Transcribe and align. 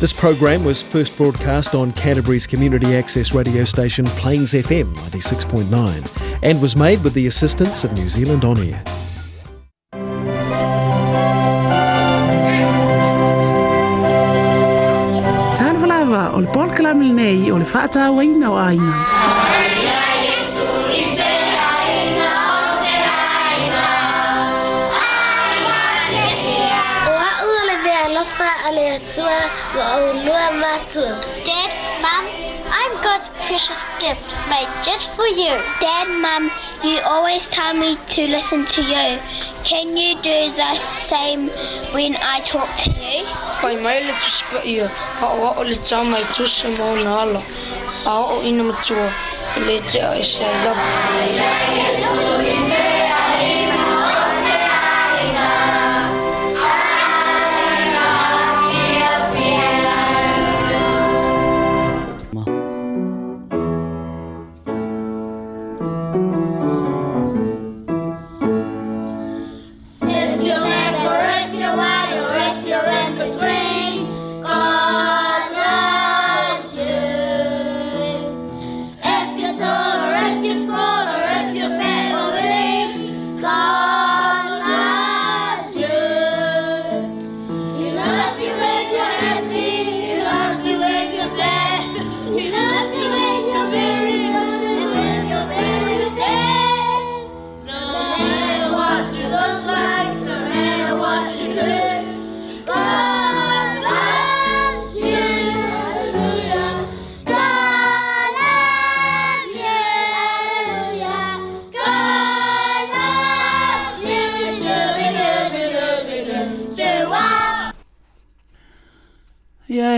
This 0.00 0.12
program 0.12 0.62
was 0.64 0.80
first 0.80 1.16
broadcast 1.16 1.74
on 1.74 1.90
Canterbury's 1.92 2.46
community 2.46 2.94
access 2.94 3.34
radio 3.34 3.64
station 3.64 4.04
Plains 4.20 4.52
FM 4.52 4.94
96.9 4.94 6.38
and 6.44 6.62
was 6.62 6.76
made 6.76 7.02
with 7.02 7.14
the 7.14 7.26
assistance 7.26 7.82
of 7.82 7.92
New 7.94 8.08
Zealand 8.08 8.44
On 8.44 8.56
Air. 8.62 8.80
Tāna 15.58 15.80
whalawa 15.82 16.22
o 16.36 16.46
le 16.46 16.52
pōl 16.54 16.70
kalamilnei 16.76 17.50
o 17.50 17.58
le 17.58 18.46
o 18.46 18.54
aina. 18.54 18.94
Dad, 31.48 31.70
Mom, 32.02 32.28
I'm 32.70 32.92
God's 33.02 33.28
precious 33.46 33.82
gift 33.98 34.20
made 34.50 34.68
just 34.82 35.10
for 35.10 35.24
you. 35.26 35.54
Dad, 35.80 36.08
Mom, 36.22 36.50
you 36.84 37.00
always 37.06 37.48
tell 37.48 37.72
me 37.74 37.96
to 38.10 38.26
listen 38.28 38.66
to 38.66 38.82
you. 38.82 39.18
Can 39.64 39.96
you 39.96 40.14
do 40.16 40.52
the 40.54 40.74
same 41.08 41.48
when 41.94 42.16
I 42.20 42.40
talk 42.44 42.68
to 42.84 42.90
you? 42.90 43.24
Kai 43.62 43.74
mai 43.82 43.98
le 44.06 44.12
tu 44.12 44.30
spa 44.38 44.60
ia, 44.64 44.86
pa 45.20 45.26
o 45.32 45.54
o 45.58 45.62
le 45.62 45.74
tau 45.88 46.04
mai 46.04 46.22
tu 46.34 46.44
se 46.46 46.68
mo 46.78 46.94
na 47.04 47.18
ala. 47.24 47.42
A 48.06 48.14
o 48.32 48.42
ina 48.42 48.62
matua, 48.70 49.06
le 49.66 49.78
te 49.90 49.98
a 49.98 50.10
I 50.14 51.28
love 51.38 52.22
you. 52.22 52.27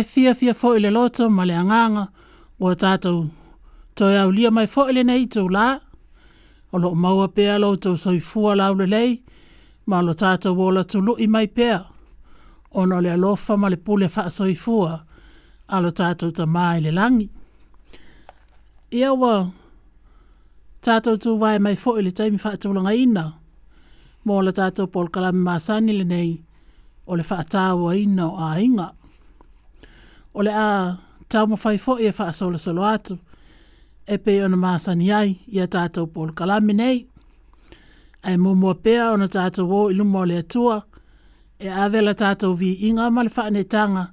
e 0.00 0.04
fia 0.12 0.32
fia 0.34 0.54
fo 0.60 0.70
le 0.82 0.90
loto 0.96 1.22
ma 1.36 1.42
le 1.48 1.54
anganga 1.62 2.04
o 2.62 2.68
a 2.68 2.74
tātou. 2.82 3.20
Toi 3.96 4.14
au 4.22 4.30
lia 4.32 4.50
mai 4.50 4.66
fo 4.68 4.84
le 4.94 5.02
nei 5.04 5.26
tau 5.34 5.48
la, 5.56 5.66
o 6.72 6.76
lo 6.82 6.94
maua 7.04 7.28
pēa 7.36 7.58
lo 7.60 7.74
tau 7.82 7.96
soifua 8.04 8.54
lau 8.56 8.74
le 8.80 8.86
lei, 8.94 9.10
ma 9.90 10.00
lo 10.06 10.14
tātou 10.22 10.56
o 10.66 10.70
la 10.72 10.84
tulu 10.90 11.18
i 11.20 11.26
mai 11.28 11.50
pēa. 11.58 11.80
Ono 12.80 13.00
le 13.04 13.12
alofa 13.16 13.56
ma 13.58 13.68
le 13.68 13.76
pule 13.86 14.08
wha 14.14 14.24
soifua, 14.38 14.92
a 15.70 15.80
lo 15.84 15.90
tātou 16.00 16.32
ta 16.38 16.46
mai 16.46 16.80
le 16.84 16.92
langi. 16.98 17.26
Ia 19.00 19.10
wā, 19.20 19.34
tātou 20.86 21.18
tu 21.22 21.34
wai 21.42 21.58
mai 21.62 21.76
fo 21.78 21.96
le 22.02 22.12
taimi 22.12 22.38
fa 22.42 22.54
tau 22.56 22.72
langa 22.74 22.94
ina, 23.04 23.26
mō 24.26 24.40
la 24.46 24.52
tātou 24.54 24.88
pol 24.94 25.10
kalami 25.14 25.44
māsani 25.50 25.98
le 26.00 26.06
nei, 26.14 26.30
Ole 27.10 27.24
le 27.26 27.74
wha 27.82 27.92
ina 27.98 28.24
o 28.30 28.36
a 28.38 28.60
inga 28.62 28.88
o 30.34 30.42
le 30.42 30.52
a 30.54 30.96
tau 31.28 31.46
ma 31.46 31.56
fai 31.62 31.76
fo 31.84 31.92
e 32.04 32.08
faa 32.18 32.32
sola 32.38 32.58
solo 32.64 32.82
atu 32.94 33.14
e 34.06 34.14
pe 34.24 34.32
ona 34.44 34.56
maasani 34.64 35.06
ai 35.20 35.30
i 35.54 35.58
a 35.60 35.66
tātou 35.74 36.06
polo 36.14 36.32
kalami 36.38 36.72
nei 36.80 36.98
ai 38.26 38.36
mō 38.42 38.52
mua 38.60 38.74
pea 38.84 39.10
ona 39.12 39.26
tātou 39.28 39.70
o 39.78 39.90
ilu 39.90 40.04
mō 40.04 40.22
le 40.28 40.38
atua 40.44 40.76
e 41.64 41.68
avela 41.84 42.14
tātou 42.14 42.54
vi 42.60 42.72
inga 42.88 43.10
ma 43.10 43.22
le 43.24 43.30
faa 43.30 43.48
tanga 43.74 44.04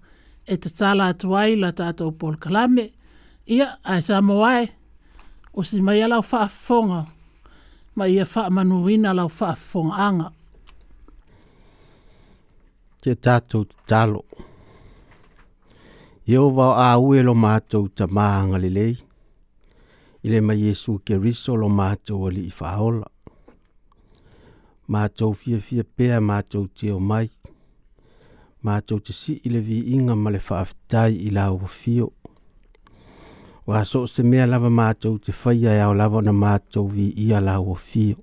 e 0.51 0.57
te 0.57 0.69
tala 0.79 1.07
atuai 1.13 1.55
la 1.55 1.71
tātou 1.71 2.11
polo 2.11 2.37
kalami 2.39 2.87
ia 3.45 3.77
ai 3.83 4.01
sa 4.01 4.21
mō 4.21 4.41
ai 4.47 4.67
o 5.53 5.63
si 5.63 5.81
mai 5.81 6.01
alau 6.05 6.21
faa 6.21 6.47
fonga 6.47 7.05
ma 7.95 8.05
ia 8.09 8.25
faa 8.25 8.49
manuina 8.49 9.09
alau 9.13 9.29
faa 9.29 9.55
fonga 9.55 9.95
anga 10.09 10.31
Tātou 13.07 13.63
tālo. 13.89 14.21
Yeova 16.27 16.73
a 16.75 16.97
ue 16.99 17.21
lo 17.23 17.31
mātou 17.39 17.87
ta 17.87 18.03
māanga 18.11 18.59
lelei. 18.59 18.97
I 20.25 20.27
le 20.33 20.41
ma 20.43 20.57
Yesu 20.59 20.97
ke 21.07 21.15
riso 21.15 21.55
lo 21.55 21.69
mātou 21.71 22.25
ali 22.27 22.41
i 22.49 22.51
whaola. 22.57 23.05
Mātou 24.91 25.31
fia 25.31 25.61
fia 25.63 25.85
pēa 25.87 26.19
mātou 26.19 26.67
te 26.67 26.91
o 26.91 26.99
mai. 26.99 27.29
Mātou 28.65 28.99
te 28.99 29.15
si 29.15 29.37
i 29.47 29.55
vi 29.69 29.79
inga 29.95 30.17
ma 30.19 30.35
le 30.35 30.43
whaafitai 30.43 31.15
i 31.29 31.31
la 31.31 31.47
ua 31.55 31.71
fio. 31.77 32.09
Wa 33.63 33.85
so 33.87 34.03
se 34.11 34.23
mea 34.27 34.49
lava 34.51 34.67
mātou 34.81 35.23
te 35.23 35.31
whaia 35.31 35.77
e 35.79 35.85
au 35.87 35.95
lava 35.95 36.19
na 36.27 36.35
mātou 36.35 36.91
vi 36.91 37.07
ia 37.29 37.39
la 37.39 37.55
ua 37.63 37.79
fio. 37.79 38.17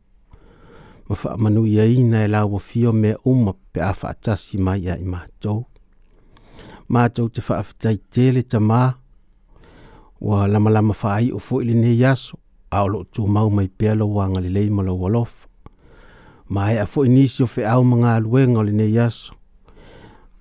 Ma 1.08 1.16
wha 1.24 1.38
manu 1.46 1.64
ia 1.64 1.88
ina 1.88 2.20
e 2.20 2.28
la 2.28 2.44
ua 2.44 2.60
fio 2.60 2.92
me 2.92 3.16
uma 3.24 3.56
pe 3.72 3.80
a 3.80 3.94
whaatasi 3.96 4.60
mai 4.60 4.90
a 4.92 5.00
i 5.00 5.08
mātou. 5.08 5.62
matou 6.94 7.28
te 7.34 7.42
faafetai 7.42 7.96
tele 8.14 8.42
tamā 8.52 8.82
ua 10.26 10.44
lamalama 10.52 10.94
faaiʻo 11.02 11.40
foʻi 11.46 11.64
lenei 11.68 12.04
aso 12.12 12.38
a 12.76 12.82
o 12.84 12.88
loo 12.92 13.04
tumau 13.14 13.48
mai 13.56 13.68
pea 13.78 13.94
lou 14.00 14.20
agalelei 14.22 14.68
ma 14.76 14.82
lou 14.88 15.06
alofa 15.08 15.48
ma 16.54 16.62
e 16.74 16.76
a 16.84 16.86
foʻi 16.92 17.08
nisi 17.14 17.40
o 17.46 17.46
feʻau 17.54 17.82
ma 17.90 17.96
galuega 18.04 18.58
o 18.60 18.66
lenei 18.68 18.96
aso 19.06 19.32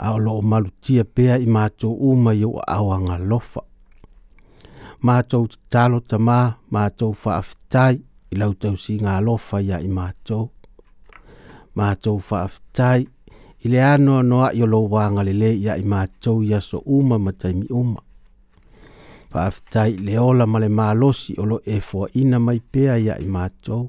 a 0.06 0.14
o 0.16 0.18
loo 0.26 0.42
malutia 0.52 1.04
pea 1.16 1.36
i 1.46 1.48
matou 1.56 1.94
uma 2.10 2.32
i 2.40 2.46
ua 2.50 2.64
aoaga 2.76 3.14
alofa 3.20 3.62
matou 5.08 5.44
tatalo 5.52 6.00
tamā 6.10 6.40
matou 6.76 7.14
faafetai 7.24 7.96
i 8.34 8.36
lau 8.40 8.54
tausiga 8.62 9.10
alofa 9.18 9.58
iā 9.68 9.78
i 9.90 9.92
matou 9.98 10.46
matou 11.76 12.18
faafetai 12.28 13.02
i 13.66 13.70
le 13.72 13.82
anoanoa 13.84 14.50
i 14.58 14.62
o 14.64 14.68
lou 14.68 14.86
vaga 14.92 15.24
lelē 15.24 15.50
ia 15.64 15.76
i 15.80 15.84
matou 15.92 16.42
ia 16.44 16.60
so 16.62 16.82
uma 16.86 17.16
ma 17.20 17.32
mi 17.60 17.68
uma 17.82 18.02
faafetai 19.32 19.92
le 20.06 20.14
ola 20.30 20.46
ma 20.52 20.58
le 20.64 20.70
malosi 20.80 21.32
o 21.42 21.46
lo 21.50 21.58
e 21.74 21.78
ina 22.22 22.38
mai 22.46 22.60
pea 22.72 22.94
ia 23.06 23.16
i 23.20 23.26
matou 23.36 23.84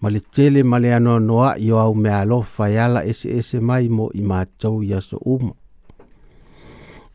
ma 0.00 0.08
le 0.14 0.20
tele 0.34 0.60
ma 0.70 0.76
le 0.82 0.90
anoanoaʻi 0.98 1.66
o 1.72 1.76
au 1.84 1.94
mealofa 2.04 2.64
e 2.70 2.76
ala 2.86 3.00
eseese 3.10 3.58
mai 3.68 3.84
mo 3.96 4.06
i 4.14 4.22
matou 4.30 4.76
ia 4.88 5.00
so 5.08 5.16
uma 5.34 5.52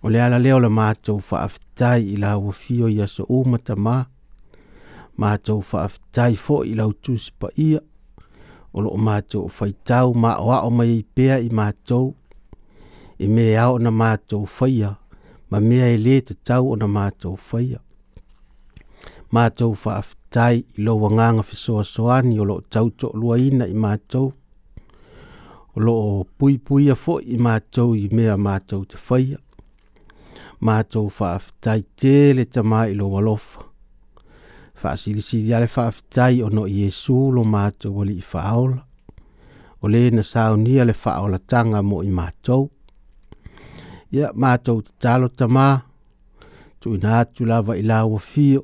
o 0.03 0.07
le 0.13 0.19
ala 0.25 0.37
le 0.43 0.49
o 0.53 0.59
le 0.65 0.69
matou 0.79 1.17
faafetai 1.29 2.01
i 2.13 2.51
fio 2.61 2.85
ia 2.97 3.07
so 3.15 3.23
uma 3.39 3.57
tamā 3.67 3.95
matou 5.21 5.59
faafetai 5.71 6.33
fo 6.43 6.55
i 6.63 6.73
lau 6.79 6.91
tusi 7.03 7.31
paia 7.39 7.79
o 8.75 8.81
loo 8.83 8.97
mātou 8.99 9.47
whaitau 9.57 10.11
ma 10.19 10.33
o 10.43 10.49
o 10.55 10.69
mai 10.71 10.97
pēa 11.15 11.37
i 11.39 11.47
mātou. 11.49 12.09
I 13.19 13.27
me 13.31 13.43
au 13.61 13.77
na 13.79 13.91
mātou 13.91 14.43
whaia, 14.57 14.89
ma 15.49 15.59
mea 15.63 15.87
e 15.93 15.97
le 16.01 16.17
te 16.27 16.35
tau 16.35 16.71
o 16.71 16.75
na 16.75 16.87
mātou 16.91 17.37
whaia. 17.53 17.79
Mātou 19.33 19.71
whaaftai 19.83 20.65
i 20.75 20.83
lo 20.83 20.97
wanganga 20.99 21.43
fisoa 21.47 21.83
soani 21.87 22.35
o 22.43 22.47
loo 22.49 22.59
tauto 22.69 23.13
luaina 23.19 23.67
i 23.67 23.73
mātou. 23.85 24.33
O 25.75 25.85
loo 25.85 26.25
pui 26.39 26.57
puia 26.59 26.99
fo 26.99 27.21
i 27.23 27.39
mātou 27.39 27.95
i 27.95 28.09
mea 28.11 28.35
mātou 28.35 28.83
te 28.91 28.99
whaia. 29.07 29.39
Mātou 30.59 31.07
whaaftai 31.19 31.87
tēle 31.99 32.45
tamā 32.51 32.89
i 32.91 32.99
lo 32.99 33.07
walofa. 33.15 33.64
faasilisi 34.85 35.47
ia 35.47 35.59
le 35.59 35.67
faafetai 35.67 36.37
ona 36.45 36.61
o 36.61 36.67
iesu 36.77 37.31
lo 37.35 37.43
matou 37.53 37.93
o 38.01 38.03
lii 38.09 38.23
faaola 38.31 38.79
o 39.83 39.85
lē 39.93 40.01
na 40.15 40.23
saunia 40.31 40.83
le 40.89 40.93
faaolataga 41.03 41.79
mo 41.89 41.97
i 42.09 42.11
matou 42.19 42.63
ia 44.15 44.27
matou 44.43 44.77
tatalo 44.85 45.27
tamā 45.39 45.67
tuuina 46.79 47.09
atu 47.19 47.45
lava 47.51 47.73
i 47.81 47.83
la 47.89 47.97
ua 48.11 48.19
fio 48.31 48.61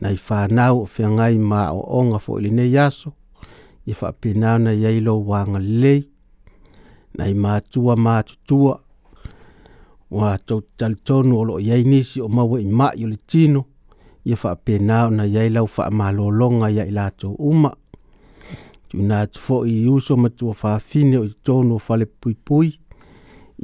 nai 0.00 0.16
fanau 0.26 0.76
o 0.84 0.86
feagai 0.94 1.34
ma 1.50 1.60
oʻoga 1.80 2.18
foʻi 2.24 2.40
lenei 2.44 2.74
aso 2.86 3.10
ia 3.88 3.94
faapena 4.00 4.48
ona 4.56 4.70
iai 4.82 4.98
lou 5.06 5.20
aga 5.40 5.58
lelei 5.68 6.00
nai 7.16 7.32
matua 7.44 7.94
matutua 8.06 8.74
ua 10.14 10.32
tou 10.46 10.60
talitonu 10.78 11.32
o 11.40 11.44
loo 11.48 11.60
iai 11.68 11.82
nisi 11.90 12.18
o 12.26 12.28
maua 12.36 12.56
i 12.66 12.68
maʻi 12.80 13.00
o 13.04 13.08
le 13.12 13.18
tino 13.30 13.62
ia 14.24 14.36
faapena 14.36 15.04
ona 15.06 15.24
iai 15.26 15.50
lau 15.50 15.66
faamalōloga 15.68 16.70
ia 16.72 16.86
i 16.88 16.92
latou 16.92 17.34
uma 17.38 17.70
tuina 18.88 19.20
atu 19.24 19.38
foʻi 19.46 19.70
i 19.84 19.88
uso 19.92 20.16
matua 20.16 20.54
fafine 20.54 21.16
o 21.18 21.24
i 21.24 21.28
totonu 21.28 21.74
o 21.76 21.82
falepuipui 21.86 22.68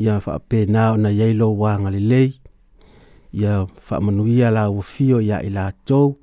ia 0.02 0.20
faapena 0.20 0.92
ona 0.92 1.08
iai 1.10 1.32
lou 1.34 1.66
agalelei 1.66 2.28
ia 3.32 3.64
faamanuia 3.86 4.50
lauafio 4.50 5.18
iā 5.26 5.38
i 5.48 5.50
latou 5.50 6.18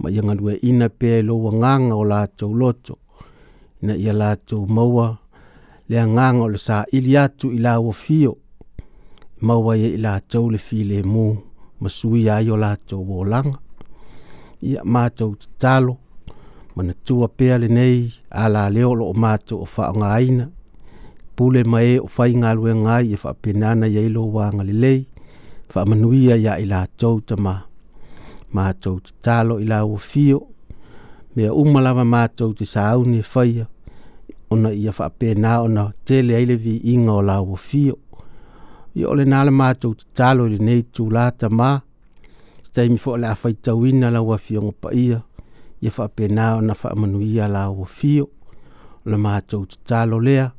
ma 0.00 0.10
ia 0.10 0.22
galueina 0.22 0.88
pea 0.98 1.18
i 1.20 1.24
lou 1.24 1.48
agaga 1.48 1.94
o 1.96 2.04
latou 2.04 2.52
loto 2.54 2.98
ina 3.82 3.94
ia 3.96 4.12
latou 4.12 4.66
maua 4.76 5.06
le 5.88 5.96
agaga 6.00 6.38
o 6.44 6.48
le 6.52 6.58
saʻili 6.66 7.12
atu 7.22 7.46
i 7.56 7.58
lauafio 7.64 8.36
maua 9.40 9.72
ia 9.78 9.88
i 9.96 9.98
latou 10.04 10.50
le 10.52 10.58
filemu 10.58 11.26
ma 11.80 11.88
sui 11.88 12.28
ai 12.28 12.50
o 12.50 12.56
latou 12.56 13.18
olaga 13.20 13.56
ia 14.62 14.84
matou 14.84 15.34
tatalo 15.36 15.98
mana 16.76 16.92
tua 17.04 17.28
pea 17.28 17.58
lenei 17.58 18.12
a 18.30 18.48
laleo 18.48 18.94
loo 18.94 19.12
matou 19.14 19.62
o 19.62 19.66
faaogāina 19.74 20.46
pule 21.36 21.64
ma 21.64 21.82
e 21.82 21.98
o 21.98 22.06
faigaluega 22.06 22.94
ai 22.96 23.12
e 23.12 23.16
faapena 23.16 23.70
ana 23.72 23.86
iai 23.88 24.08
lo 24.08 24.22
agalelei 24.40 25.06
faamanuia 25.72 26.36
iā 26.36 26.54
i 26.62 26.66
latou 26.66 27.20
tamā 27.28 27.54
matou 28.52 29.00
tatalo 29.00 29.58
i 29.60 29.64
lauafio 29.64 30.40
mea 31.36 31.52
uma 31.52 31.80
lava 31.80 32.04
matou 32.04 32.52
te 32.54 32.64
sauni 32.66 33.18
e 33.18 33.22
faia 33.22 33.66
ona 34.50 34.70
ia 34.72 34.92
faapena 34.92 35.60
ona 35.62 35.92
tele 36.04 36.34
ai 36.36 36.46
le 36.46 36.56
viiga 36.56 37.12
o 37.12 37.22
lauafio 37.22 37.96
ia 38.94 39.08
o 39.08 39.14
lenā 39.16 39.44
le 39.44 39.50
matou 39.50 39.94
tatalo 39.94 40.46
i 40.46 40.52
lenei 40.54 40.82
tulā 40.92 41.30
tamā 41.40 41.70
taimi 42.72 42.98
fo 42.98 43.16
le 43.16 43.26
afaitauina 43.26 44.10
lau 44.10 44.34
afiogo 44.34 44.72
paia 44.72 44.98
ia 45.02 45.22
ia 45.82 45.90
faapena 45.90 46.54
ona 46.56 46.74
faamanuia 46.74 47.48
la 47.48 47.70
uafio 47.70 48.28
le 49.06 49.16
matou 49.16 49.66
tatalo 49.66 50.20
lea 50.20 50.50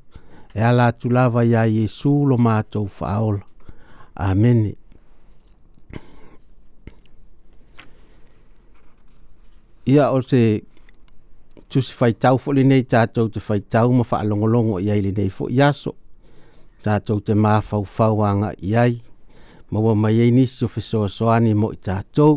e 0.54 0.60
a 0.64 0.72
latu 0.72 1.10
lava 1.10 1.44
iā 1.46 1.66
iesu 1.68 2.26
lo 2.26 2.38
matou 2.38 2.88
faaola 2.88 3.42
amene 4.16 4.76
ia 9.86 10.12
o 10.12 10.22
se 10.22 10.64
tusi 11.70 11.94
faitau 11.96 12.36
foʻi 12.38 12.56
lenei 12.56 12.84
tatou 12.84 13.30
te 13.30 13.40
faitau 13.40 13.94
ma 13.94 14.04
faalogologo 14.04 14.80
i 14.80 14.92
ai 14.92 15.02
lenei 15.02 15.30
foʻi 15.30 15.62
aso 15.64 15.96
tatou 16.84 17.20
te 17.20 17.34
mafaufau 17.36 18.20
agaʻi 18.26 18.76
ai 18.78 19.02
maua 19.72 19.96
mai 19.96 20.20
ai 20.22 20.32
nisi 20.36 20.66
o 20.66 20.68
fesoasoani 20.74 21.52
mo 21.62 21.68
i 21.72 21.78
tatou 21.86 22.34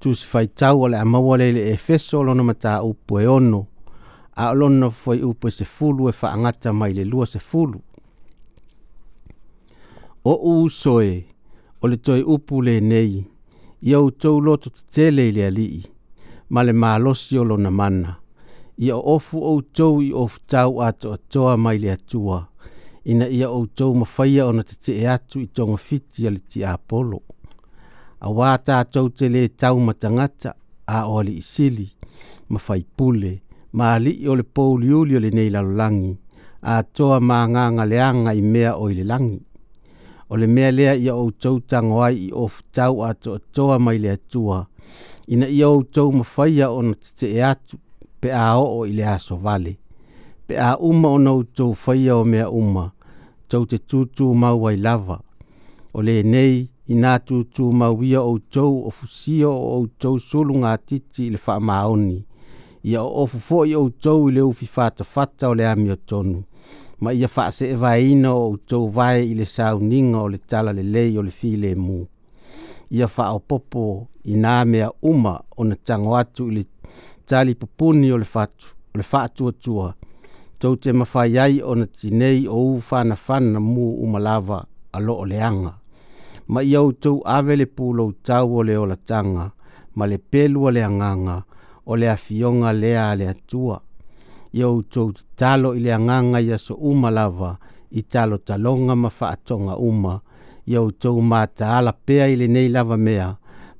tusi 0.00 0.24
faitau 0.30 0.76
o 0.82 0.86
le 0.92 0.96
a 1.00 1.04
maua 1.12 1.34
lei 1.40 1.52
le 1.56 1.62
efeso 1.74 2.14
o 2.20 2.24
lona 2.26 2.42
mataupu 2.48 3.14
e 3.20 3.26
ono 3.38 3.60
a 4.42 4.50
o 4.50 4.54
lona 4.60 4.88
foi 5.00 5.18
upu 5.28 5.46
e 5.48 5.50
sefulu 5.58 6.02
e 6.08 6.12
faagata 6.20 6.70
mai 6.80 6.92
le 6.96 7.04
lua 7.12 7.26
sefulu 7.34 7.78
o 10.24 10.32
usoe 10.54 11.14
o 11.82 11.86
le 11.90 11.96
toe 11.96 12.22
upu 12.34 12.62
lenei 12.62 13.26
ia 13.88 13.98
outou 13.98 14.40
loto 14.40 14.70
tetele 14.76 15.28
i 15.28 15.32
le 15.32 15.46
alii 15.46 15.82
ma 16.52 16.60
le 16.62 16.72
malosi 16.72 17.38
o 17.38 17.44
lona 17.44 17.70
mana 17.70 18.16
ia 18.78 18.96
o 18.96 19.02
ofu 19.14 19.38
outou 19.40 20.02
i 20.02 20.12
ofu 20.12 20.40
tau 20.46 20.82
atoatoa 20.82 21.56
mai 21.56 21.78
le 21.78 21.92
atua 21.92 22.48
ina 23.08 23.24
ia 23.28 23.48
o 23.50 23.54
outou 23.54 23.94
mafaia 23.94 24.46
ona 24.46 24.62
tetee 24.64 25.08
atu 25.08 25.40
i 25.40 25.46
togafiti 25.46 26.26
a 26.28 26.30
le 26.30 26.38
tiapolo 26.50 27.20
auā 28.20 28.50
tatou 28.66 29.08
te 29.16 29.30
lē 29.32 29.46
tau 29.60 29.80
ma 29.80 29.94
tagata 29.94 30.50
a 30.96 31.00
o 31.08 31.16
alii 31.22 31.40
sili 31.42 31.86
ma 32.48 32.58
faipule 32.60 33.30
ole 33.32 33.86
alii 33.92 34.28
o 34.28 34.36
le 34.36 34.42
pouliuli 34.42 35.16
o 35.16 35.20
lenei 35.24 35.48
lalolagi 35.50 36.12
atoa 36.62 37.20
ma 37.28 37.38
agagaleaga 37.46 38.34
i 38.36 38.42
mea 38.42 38.74
o 38.76 38.90
i 38.90 38.94
le 38.98 39.04
lagi 39.04 39.40
o 40.30 40.36
le 40.36 40.46
mea 40.46 40.70
lea 40.72 40.94
ia 40.94 41.14
o 41.14 41.20
outou 41.24 41.60
tagoai 41.60 42.26
i 42.28 42.30
ofitau 42.44 43.02
a 43.02 43.10
toʻatoa 43.22 43.78
mai 43.80 43.98
le 44.04 44.10
atua 44.18 44.66
ina 45.28 45.46
ia 45.48 45.68
outou 45.68 46.12
mafaia 46.12 46.68
ona 46.70 46.92
tetee 46.94 47.40
atu 47.44 47.78
pe 48.20 48.28
a 48.32 48.52
o 48.60 48.84
i 48.86 48.92
le 48.92 49.04
aso 49.16 49.36
vale 49.36 49.76
pe 50.46 50.58
a 50.60 50.76
uma 50.76 51.08
ona 51.16 51.30
outou 51.32 51.72
faia 51.72 52.16
o 52.16 52.24
mea 52.24 52.50
uma 52.50 52.90
tau 53.48 53.64
te 53.66 53.78
tūtū 53.78 54.32
mau 54.36 54.66
ai 54.68 54.76
lava. 54.76 55.18
O 55.96 56.02
le 56.04 56.18
nei, 56.24 56.56
i 56.92 56.96
nā 56.96 57.14
tūtū 57.24 57.70
mau 57.72 58.02
ia 58.04 58.20
o 58.20 58.36
tau 58.52 58.82
o 58.88 58.92
fusia 58.92 59.48
o 59.48 59.78
o 59.78 59.86
tau 60.00 60.18
solu 60.20 60.58
ngā 60.62 60.74
titi 60.88 61.26
i 61.28 61.30
le 61.34 61.40
wha 61.46 61.56
maoni. 61.60 62.18
Ia 62.84 63.02
o 63.02 63.22
o 63.24 63.26
fufo 63.26 63.62
i 63.68 63.74
o 63.76 63.82
tau 63.90 64.28
i 64.28 64.34
le 64.36 64.42
ufi 64.46 64.66
fata 64.66 65.04
fata 65.04 65.48
o 65.50 65.54
le 65.58 65.66
amio 65.66 65.96
tonu. 65.96 66.42
Ma 67.00 67.12
ia 67.12 67.28
wha 67.36 67.50
se 67.52 67.70
e 67.72 68.10
ina 68.10 68.32
o 68.34 68.56
tau 68.68 68.88
vai 68.88 69.24
i 69.30 69.34
le 69.34 69.44
sau 69.44 69.80
ninga 69.80 70.18
o 70.22 70.28
le 70.28 70.38
tala 70.38 70.72
le 70.72 70.82
lei 70.82 71.16
o 71.18 71.22
le 71.22 71.30
fi 71.30 71.56
le 71.56 71.74
mu. 71.74 72.04
Ia 72.90 73.08
wha 73.16 73.32
o 73.34 73.38
popo 73.40 74.08
i 74.24 74.36
nā 74.36 74.64
mea 74.66 74.90
uma 75.02 75.40
o 75.56 75.64
na 75.64 75.76
tango 75.84 76.14
atu 76.16 76.50
i 76.50 76.54
le 76.54 76.64
tali 77.26 77.54
pupuni 77.54 78.12
o 78.12 78.18
le 78.18 78.24
fatu, 78.24 78.68
le 78.94 79.02
fatu 79.02 79.48
atua 79.48 79.97
tau 80.58 80.74
te 80.82 80.90
mawhai 80.98 81.38
ai 81.38 81.56
o 81.62 81.72
na 81.78 81.86
tinei 81.98 82.40
o 82.48 82.56
u 82.58 82.72
whana 82.90 83.16
whana 83.28 83.60
mu 83.72 83.86
u 84.02 84.06
malawa 84.12 84.58
a 84.92 84.98
lo 85.06 85.14
o 85.14 85.24
leanga. 85.32 85.72
Ma 86.52 86.60
i 86.62 86.74
au 86.80 86.88
tau 87.02 87.16
awe 87.36 87.54
le 87.60 87.66
pūlo 87.76 88.04
tau 88.28 88.56
o 88.58 88.62
le 88.68 88.74
o 88.78 88.84
latanga, 88.92 89.46
ma 89.96 90.04
le 90.10 90.18
pelu 90.30 90.64
o 90.66 90.70
le 90.76 90.82
anganga, 90.88 91.36
o 91.90 91.96
le 92.00 92.06
afionga 92.14 92.70
lea 92.82 93.02
a 93.10 93.14
le 93.20 93.26
atua. 93.34 93.78
I 94.58 94.62
au 94.64 94.78
tau 94.92 95.12
talo 95.38 95.74
i 95.76 95.80
le 95.84 95.92
anganga 95.94 96.40
i 96.40 96.48
aso 96.56 96.74
u 96.88 96.92
malawa, 97.02 97.50
i 97.90 98.00
talo 98.12 98.38
talonga 98.48 98.94
ma 99.02 99.10
whaatonga 99.20 99.74
uma, 99.88 100.14
i 100.70 100.74
au 100.80 100.88
tau 101.02 101.20
mata 101.20 101.68
ala 101.78 101.92
pea 101.92 102.26
i 102.32 102.36
le 102.40 102.46
nei 102.46 102.68
lava 102.72 102.96
mea, 102.96 103.28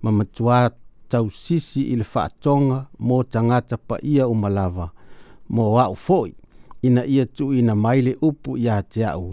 ma 0.02 0.10
matua 0.12 0.68
tau 1.10 1.26
sisi 1.30 1.82
i 1.82 1.96
le 2.00 2.06
whaatonga 2.14 2.78
mō 3.00 3.18
tangata 3.32 3.76
pa 3.88 3.96
ia 4.02 4.28
u 4.28 4.34
malawa, 4.36 4.92
mō 5.52 5.66
au 5.86 5.94
foi 5.96 6.34
ina 6.82 7.06
ia 7.06 7.26
tu 7.26 7.52
ina 7.54 7.74
mai 7.74 8.00
le 8.06 8.12
upu 8.28 8.50
ia 8.58 8.76
te 8.92 9.02
au. 9.06 9.28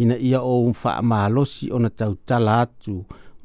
Ina 0.00 0.16
ia 0.18 0.40
o 0.52 0.64
un 0.66 0.72
faa 0.82 1.02
maalosi 1.10 1.64
o 1.74 1.78
na 1.82 1.90
tau 2.00 2.12
tala 2.28 2.52
atu. 2.60 2.94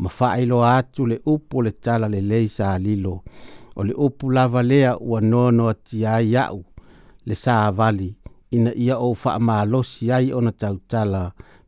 Ma 0.01 0.09
faa 0.17 0.35
ilo 0.43 0.59
atu 0.77 1.01
le 1.11 1.17
upu 1.33 1.55
le 1.65 1.71
tala 1.85 2.07
le 2.13 2.19
lei 2.31 2.47
sa 2.55 2.65
alilo. 2.75 3.15
O 3.77 3.81
le 3.87 3.93
upu 4.05 4.25
lava 4.35 4.61
lea 4.69 4.91
ua 5.09 5.19
nono 5.31 5.67
ti 5.87 6.05
ai 6.05 6.35
au. 6.45 6.63
Le 7.27 7.35
saa 7.43 7.71
vali. 7.79 8.09
Ina 8.55 8.71
ia 8.85 8.95
o 9.07 9.13
faa 9.21 9.39
maalosi 9.47 10.11
ai 10.17 10.27
o 10.33 10.39
na 10.45 10.51
tau 10.61 10.75
tala. 10.91 11.21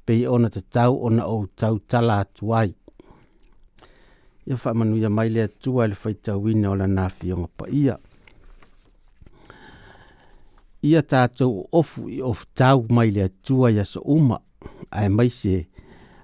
Pei 0.05 0.21
o 0.27 0.35
na 0.41 0.49
tau 0.75 0.93
o 0.93 1.07
na 1.17 1.23
o 1.25 1.37
tau 1.59 1.75
tala 1.91 2.13
atu 2.23 2.45
ai. 2.59 2.69
Ia 4.47 4.55
faa 4.61 4.73
manuia 4.79 5.09
mai 5.17 5.29
le 5.35 5.41
atua 5.49 5.85
ele 5.85 5.95
faitawina 6.01 6.67
o 6.71 6.75
la 6.81 6.87
nafi 6.97 7.27
o 7.33 7.37
ngapa 7.39 7.65
ia 7.83 7.95
ia 10.85 11.01
tātou 11.01 11.65
ofu 11.73 12.09
i 12.13 12.19
ofu 12.21 12.45
tāu 12.53 12.85
mai 12.93 13.09
le 13.13 13.27
tua 13.41 13.71
ia 13.73 13.85
aso 13.85 14.01
uma, 14.05 14.37
ai 14.93 15.09
mai 15.09 15.29
se 15.33 15.63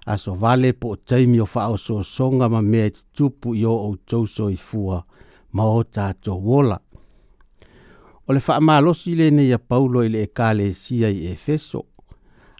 a 0.09 0.17
so 0.21 0.33
vale 0.37 0.71
po 0.73 0.93
o 0.93 0.97
taimi 0.97 1.39
o 1.41 1.47
whao 1.53 1.77
so 1.81 2.01
songa 2.05 2.49
ma 2.49 2.61
mea 2.61 2.89
te 2.93 3.01
tupu 3.17 3.55
i 3.57 3.65
o 3.69 3.73
au 3.87 3.95
tau 4.09 4.27
so 4.27 4.47
i 4.49 4.55
fua 4.57 5.01
ma 5.57 5.65
o 5.67 5.81
tātou 5.83 6.41
wola. 6.45 6.77
O 8.27 8.33
le 8.33 8.41
wha 8.47 8.57
malosi 8.69 9.15
le 9.17 9.27
nei 9.33 9.53
a 9.53 9.59
paulo 9.59 10.03
i 10.05 10.09
le 10.09 10.23
e 10.25 10.29
kāle 10.37 10.69
i 10.71 11.27
Efeso, 11.31 11.81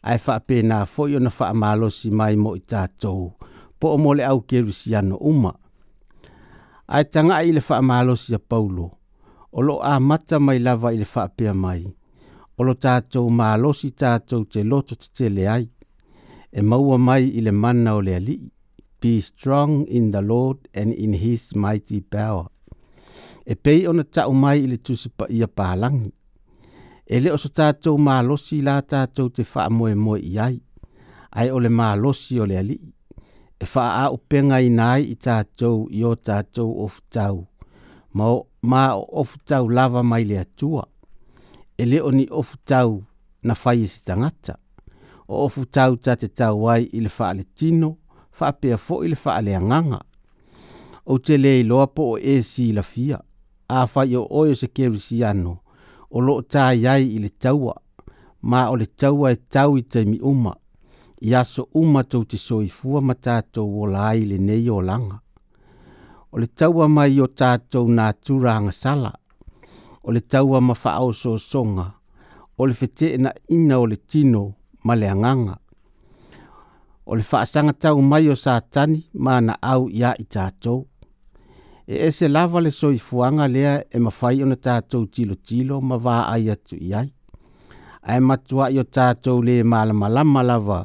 ai 0.03 0.17
wha 0.25 0.35
pē 0.39 0.61
nā 0.65 0.83
fōi 0.95 1.15
o 1.15 1.19
na 1.21 1.29
wha 1.39 1.51
malosi 1.53 2.11
mai 2.11 2.35
mo 2.35 2.55
i 2.57 2.61
tātou 2.61 3.31
po 3.79 3.95
o 3.95 3.97
mole 3.97 4.25
au 4.25 4.41
kerusiano 4.41 5.17
uma. 5.17 5.53
Ai 6.87 7.05
tanga 7.05 7.41
i 7.43 7.51
le 7.55 7.61
wha 7.69 7.81
malosi 7.81 8.35
a 8.35 8.39
paulo, 8.39 8.89
olo 9.51 9.79
a 9.83 9.99
mata 9.99 10.39
mai 10.45 10.59
lava 10.65 10.89
i 10.95 10.97
le 11.01 11.07
whaapea 11.13 11.53
mai. 11.63 11.83
Olo 12.59 12.73
tātou 12.83 13.27
mālosi 13.39 13.89
tātou 14.03 14.45
te 14.51 14.61
loto 14.63 14.95
te 14.95 15.07
tele 15.17 15.45
ai. 15.55 15.65
E 16.51 16.61
maua 16.63 16.97
mai 16.99 17.29
i 17.31 17.41
le 17.43 17.51
mana 17.51 17.95
o 17.99 18.01
le 18.03 18.15
alii. 18.19 18.51
Be 19.01 19.19
strong 19.21 19.85
in 19.89 20.11
the 20.11 20.21
Lord 20.21 20.69
and 20.77 20.93
in 20.93 21.13
his 21.17 21.55
mighty 21.57 22.01
power. 22.01 22.47
E 23.45 23.55
pei 23.57 23.85
ona 23.89 24.03
tau 24.05 24.31
mai 24.37 24.61
i 24.63 24.67
le 24.71 24.77
tusipa 24.77 25.25
ia 25.29 25.47
pālangi. 25.49 26.11
E 27.11 27.19
le 27.19 27.31
oso 27.35 27.49
tātou 27.49 27.97
mālosi 27.99 28.61
la 28.63 28.77
tātou 28.85 29.33
te 29.35 29.43
wha 29.51 29.65
moe 29.73 29.95
moe 29.97 30.19
i 30.21 30.37
ai. 30.39 30.59
Ai 31.31 31.49
ole 31.49 31.71
mālosi 31.73 32.37
o 32.39 32.45
le 32.47 32.59
alii. 32.61 32.91
E 33.61 33.65
wha 33.73 33.85
a 34.03 34.05
upenga 34.13 34.61
i 34.63 34.69
nai 34.73 35.09
i 35.09 35.17
tātou 35.17 35.89
i 35.93 36.05
o 36.07 36.13
tātou 36.15 36.71
of 36.85 37.01
tau. 37.11 37.41
Mau 38.13 38.45
ma 38.63 38.81
o 38.95 39.05
ofu 39.21 39.39
tau 39.45 39.69
lava 39.69 40.03
mai 40.03 40.23
le 40.23 40.37
atua. 40.39 40.85
E 41.77 41.85
leo 41.85 42.11
ni 42.11 42.27
ofu 42.31 42.57
tau 42.69 43.03
na 43.43 43.53
fai 43.55 43.83
e 43.83 43.87
sitangata. 43.87 44.55
O 45.27 45.45
ofu 45.45 45.61
tau 45.75 45.91
ta 46.03 46.13
te 46.19 46.27
tau 46.39 46.55
wai 46.63 46.83
i 46.93 46.99
le 47.03 47.09
faa 47.09 47.31
le 47.37 47.43
tino, 47.57 47.89
faa 48.37 48.51
pia 48.59 48.77
fo 48.85 48.95
i 49.03 49.07
le 49.11 49.15
faa 49.23 49.41
le 49.41 49.55
anganga. 49.59 49.99
O 51.05 51.13
te 51.25 51.35
le 51.43 51.51
i 51.59 51.63
loa 51.69 51.87
po 51.95 52.03
o 52.13 52.17
e 52.33 52.41
si 52.45 52.71
la 52.73 52.81
fia, 52.83 53.17
a 53.69 53.79
fai 53.91 54.13
o 54.15 54.23
oio 54.39 54.55
se 54.55 54.67
keri 54.75 54.99
si 54.99 55.23
ano, 55.23 55.53
o 56.13 56.19
lo 56.21 56.33
ta 56.51 56.71
yai 56.73 57.03
i 57.15 57.29
taua, 57.41 57.73
ma 58.49 58.69
o 58.69 58.75
le 58.75 58.85
taua 58.99 59.31
e 59.31 59.35
tau 59.53 59.75
i 59.77 60.05
mi 60.05 60.19
uma, 60.21 60.53
i 61.27 61.33
aso 61.35 61.69
uma 61.81 62.03
tau 62.03 62.23
te 62.25 62.37
soifua 62.37 63.01
matato 63.01 63.63
o 63.65 63.85
ai 63.97 64.23
le 64.25 64.37
nei 64.37 64.65
langa 64.83 65.19
o 66.31 66.37
le 66.39 66.47
taua 66.57 66.87
mai 66.89 67.19
o 67.23 67.27
tātou 67.27 67.89
nā 67.91 68.11
tūranga 68.25 68.71
sala, 68.71 69.11
o 70.03 70.11
le 70.15 70.21
taua 70.21 70.61
mawhaau 70.63 71.11
so 71.13 71.35
songa, 71.37 71.89
o 72.57 72.65
le 72.67 72.75
whete 72.79 73.09
na 73.19 73.31
ina 73.55 73.79
o 73.79 73.85
le 73.85 73.95
tino 73.97 74.43
ma 74.83 74.95
le 74.95 75.09
anganga. 75.11 75.57
O 77.05 77.15
le 77.19 77.25
whaasanga 77.29 77.73
tau 77.73 77.99
mai 78.01 78.29
o 78.29 78.35
sātani 78.43 79.01
ma 79.13 79.39
na 79.41 79.55
au 79.71 79.89
ia 79.89 80.13
i 80.19 80.23
tātou. 80.23 80.85
E 81.87 82.11
se 82.15 82.29
lava 82.29 82.61
le 82.61 82.71
soi 82.71 82.99
fuanga 83.07 83.47
lea 83.51 83.73
e 83.91 83.99
mawhai 83.99 84.37
o 84.43 84.47
na 84.47 84.55
tātou 84.55 85.09
tilo 85.13 85.35
tilo 85.47 85.81
ma 85.81 85.97
wā 85.97 86.15
ai 86.31 86.47
atu 86.53 86.77
iai. 86.79 87.09
Ae 88.05 88.19
matua 88.23 88.69
i 88.73 88.79
o 88.81 88.85
tātou 88.85 89.43
le 89.43 89.59
malamalama 89.67 90.43
lava 90.45 90.79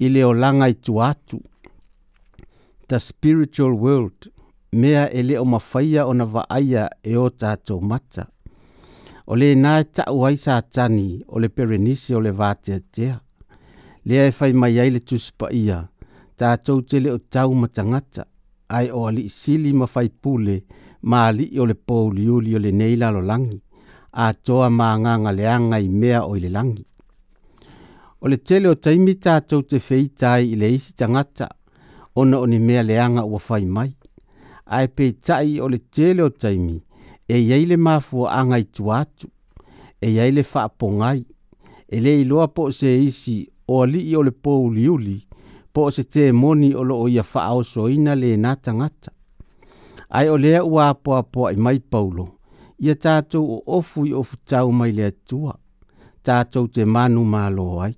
i 0.00 0.08
le 0.08 0.24
o 0.24 0.32
langa 0.32 0.68
i 0.68 0.74
tu 0.74 0.94
The 2.88 2.98
spiritual 2.98 3.74
world, 3.78 4.26
mea 4.72 5.10
e 5.12 5.22
le 5.22 5.38
o 5.38 5.44
mawhaia 5.44 6.06
o 6.06 6.14
na 6.14 6.24
waaia 6.24 6.88
e 7.02 7.16
o 7.16 7.28
tātou 7.30 7.80
mata. 7.80 8.26
O 9.26 9.36
le 9.36 9.54
nā 9.56 9.80
e 9.80 9.84
tau 9.94 10.24
ai 10.26 10.36
sa 10.36 10.60
tani 10.62 11.22
o 11.28 11.38
le 11.38 11.48
perenisi 11.48 12.14
o 12.14 12.20
le 12.20 12.30
vātea 12.32 12.78
tea. 12.92 13.14
Lea 14.04 14.28
e 14.28 14.32
fai 14.32 14.52
mai 14.52 14.78
ai 14.80 14.90
le 14.90 15.00
tuspa 15.00 15.50
ia, 15.52 15.82
tātou 16.38 16.82
te 16.82 17.00
le 17.00 17.10
o 17.12 17.18
tau 17.18 17.54
matangata, 17.54 18.24
ai 18.68 18.90
o 18.94 19.06
ali 19.10 19.26
sili 19.28 19.72
ma 19.74 19.86
fai 19.86 20.08
pule, 20.08 20.62
ma 21.02 21.26
ali 21.28 21.50
o 21.58 21.66
le 21.66 21.74
pouli 21.74 22.28
uli 22.28 22.54
o 22.54 22.58
le 22.58 22.70
neila 22.72 23.10
lo 23.10 23.20
langi, 23.20 23.60
a 24.12 24.32
toa 24.34 24.70
ma 24.70 24.94
nganga 24.96 25.32
le 25.32 25.46
anga 25.48 25.78
i 25.78 25.88
mea 25.88 26.24
o 26.26 26.34
le 26.34 26.48
langi. 26.48 26.84
O 28.20 28.28
le 28.28 28.36
tele 28.36 28.68
o 28.68 28.74
taimi 28.74 29.14
tātou 29.14 29.62
te 29.64 29.78
feitai 29.80 30.50
i 30.52 30.56
le 30.60 30.68
isi 30.74 30.92
tangata, 30.94 31.48
ona 32.16 32.38
o 32.38 32.46
ni 32.46 32.58
mea 32.58 32.82
le 32.82 32.98
anga 33.00 33.22
ua 33.24 33.38
fai 33.38 33.64
mai 33.66 33.94
ae 34.70 34.86
peitaʻi 34.86 35.56
o 35.64 35.68
le 35.68 35.78
tele 35.94 36.22
o 36.22 36.30
taimi 36.30 36.76
e 37.28 37.36
iai 37.46 37.64
le 37.70 37.76
mafuaaga 37.76 38.58
i 38.62 38.66
tua 38.76 39.00
atu 39.02 39.26
e 40.02 40.08
iai 40.16 40.30
le 40.36 40.44
faapogai 40.52 41.20
e 41.96 42.00
lē 42.04 42.12
iloa 42.22 42.46
po 42.54 42.62
se 42.78 42.90
isi 43.06 43.36
o 43.68 43.78
i 44.00 44.14
o 44.18 44.22
le 44.26 44.30
pouliuli 44.44 45.16
po 45.74 45.82
se 45.94 46.02
o 46.02 46.04
se 46.04 46.04
temoni 46.14 46.70
o 46.74 46.82
loo 46.90 47.08
ia 47.14 47.24
faaosoina 47.32 48.12
lenā 48.22 48.52
tagata 48.64 49.10
ai 50.18 50.26
o 50.28 50.36
lea 50.44 50.60
ua 50.72 50.82
apoapoaʻi 50.92 51.56
mai 51.64 51.78
paulo 51.92 52.26
ia 52.84 52.94
tatou 53.04 53.44
o 53.54 53.58
ofu 53.78 54.06
i 54.06 54.12
ofutau 54.22 54.70
mai 54.78 54.90
le 54.98 55.04
atua 55.12 55.54
tatou 56.26 56.66
te 56.74 56.82
manu 56.94 57.22
mālō 57.32 57.66
ai 57.86 57.94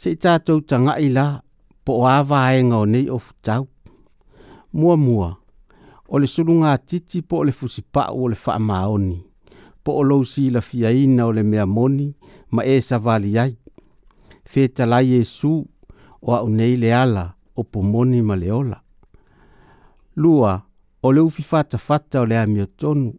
se 0.00 0.16
tatou 0.22 0.58
tagaʻi 0.70 1.02
ila 1.08 1.26
po 1.84 1.92
o 2.02 2.06
avaega 2.18 2.76
o 2.82 2.86
nei 2.86 3.06
ofutau 3.10 3.64
mua 4.72 4.96
mua. 4.96 5.34
O 6.08 6.18
le 6.18 6.26
sulu 6.26 6.54
ngā 6.62 6.74
titi 6.88 7.20
po 7.22 7.42
le 7.44 7.52
fusi 7.52 7.82
pa'u 7.92 8.24
o 8.24 8.28
le 8.32 8.36
wha 8.44 8.58
maoni. 8.58 9.18
Po 9.84 9.92
o 10.00 10.02
lou 10.02 10.24
si 10.24 10.48
la 10.50 10.60
fiaina 10.60 11.26
o 11.26 11.32
le 11.32 11.42
mea 11.42 11.66
moni 11.66 12.06
ma 12.52 12.62
e 12.64 12.80
sa 12.80 12.98
vali 12.98 13.38
ai. 13.38 13.54
Feta 14.44 14.86
la 14.86 15.00
Yesu 15.02 15.64
o 16.22 16.32
au 16.34 16.48
nei 16.48 16.76
le 16.80 16.92
ala 16.94 17.34
o 17.58 17.62
po 17.64 17.82
moni 17.82 18.22
ma 18.22 18.34
le 18.36 18.50
ola. 18.52 18.80
Lua, 20.16 20.52
o 21.02 21.12
le 21.12 21.20
ufi 21.20 21.42
fata 21.42 21.78
fata 21.78 22.20
o 22.20 22.24
le 22.26 22.36
amio 22.38 22.66
tonu. 22.66 23.12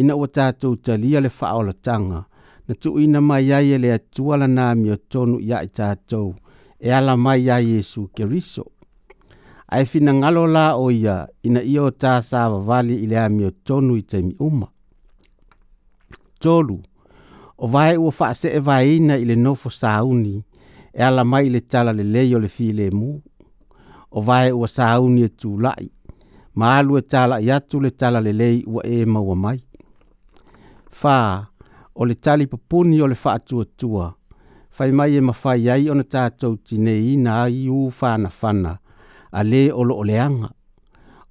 Ina 0.00 0.16
ua 0.16 0.26
tātou 0.28 0.74
talia 0.84 1.20
le 1.20 1.30
wha 1.40 1.62
la 1.62 1.72
tanga. 1.72 2.22
Na 2.68 2.74
tu 2.80 2.98
ina 2.98 3.20
mai 3.20 3.52
ai 3.52 3.74
e 3.76 3.78
le 3.78 3.92
atuala 3.92 4.46
na 4.48 4.70
amio 4.70 4.96
tonu 4.96 5.36
ia 5.40 5.58
i 5.62 5.68
tātou. 5.68 6.34
E 6.80 6.90
ala 6.90 7.16
mai 7.16 7.50
ai 7.50 7.66
Yesu 7.76 8.08
keriso 8.16 8.64
ai 9.68 9.86
finagalo 9.86 10.46
la 10.46 10.76
o 10.76 10.90
ia 10.90 11.28
ina 11.42 11.62
ia 11.62 11.82
o 11.82 11.90
ta 11.92 12.20
sa 12.22 12.48
vavali 12.48 12.96
i 13.02 13.06
le 13.12 13.20
mio 13.36 13.50
tonu 13.66 13.94
i 13.96 14.02
taimi 14.10 14.34
uma 14.38 14.66
tolu 16.42 16.76
o 17.62 17.66
vai 17.66 17.96
ua 17.96 18.10
faasee 18.12 18.58
vaeina 18.60 19.14
i 19.16 19.24
le 19.24 19.34
nofo 19.36 19.68
sauni 19.70 20.34
e 20.98 21.02
ala 21.08 21.24
mai 21.30 21.44
i 21.46 21.50
le 21.54 21.60
tala 21.72 21.92
lelei 21.98 22.34
o 22.34 22.38
le 22.44 22.48
filemu 22.48 23.08
o 24.16 24.20
vai 24.28 24.50
ua 24.52 24.68
sauni 24.76 25.20
e 25.22 25.28
tulai 25.40 25.86
ma 26.58 26.66
alu 26.78 26.94
e 26.98 27.00
talaʻi 27.12 27.50
atu 27.56 27.76
le 27.84 27.90
tala 28.00 28.20
lelei 28.26 28.56
ua 28.72 28.82
e 28.86 29.04
maua 29.12 29.34
mai 29.44 29.58
fa 30.98 31.16
o 31.98 32.02
le 32.08 32.14
tali 32.24 32.44
pupuni 32.52 32.96
o 33.00 33.06
le 33.10 33.14
faatuatua 33.24 34.06
fai 34.76 34.90
mai 34.98 35.12
e 35.16 35.20
mafai 35.28 35.68
ai 35.74 35.84
ona 35.90 36.04
tinei 36.12 36.58
tineiina 36.66 37.30
ai 37.42 37.66
ū 37.68 37.78
fanafana 37.98 38.30
fana 38.30 38.78
ale 39.38 39.50
le 39.64 39.72
o 39.72 39.82
lo 39.84 39.94
oleanga. 40.02 40.48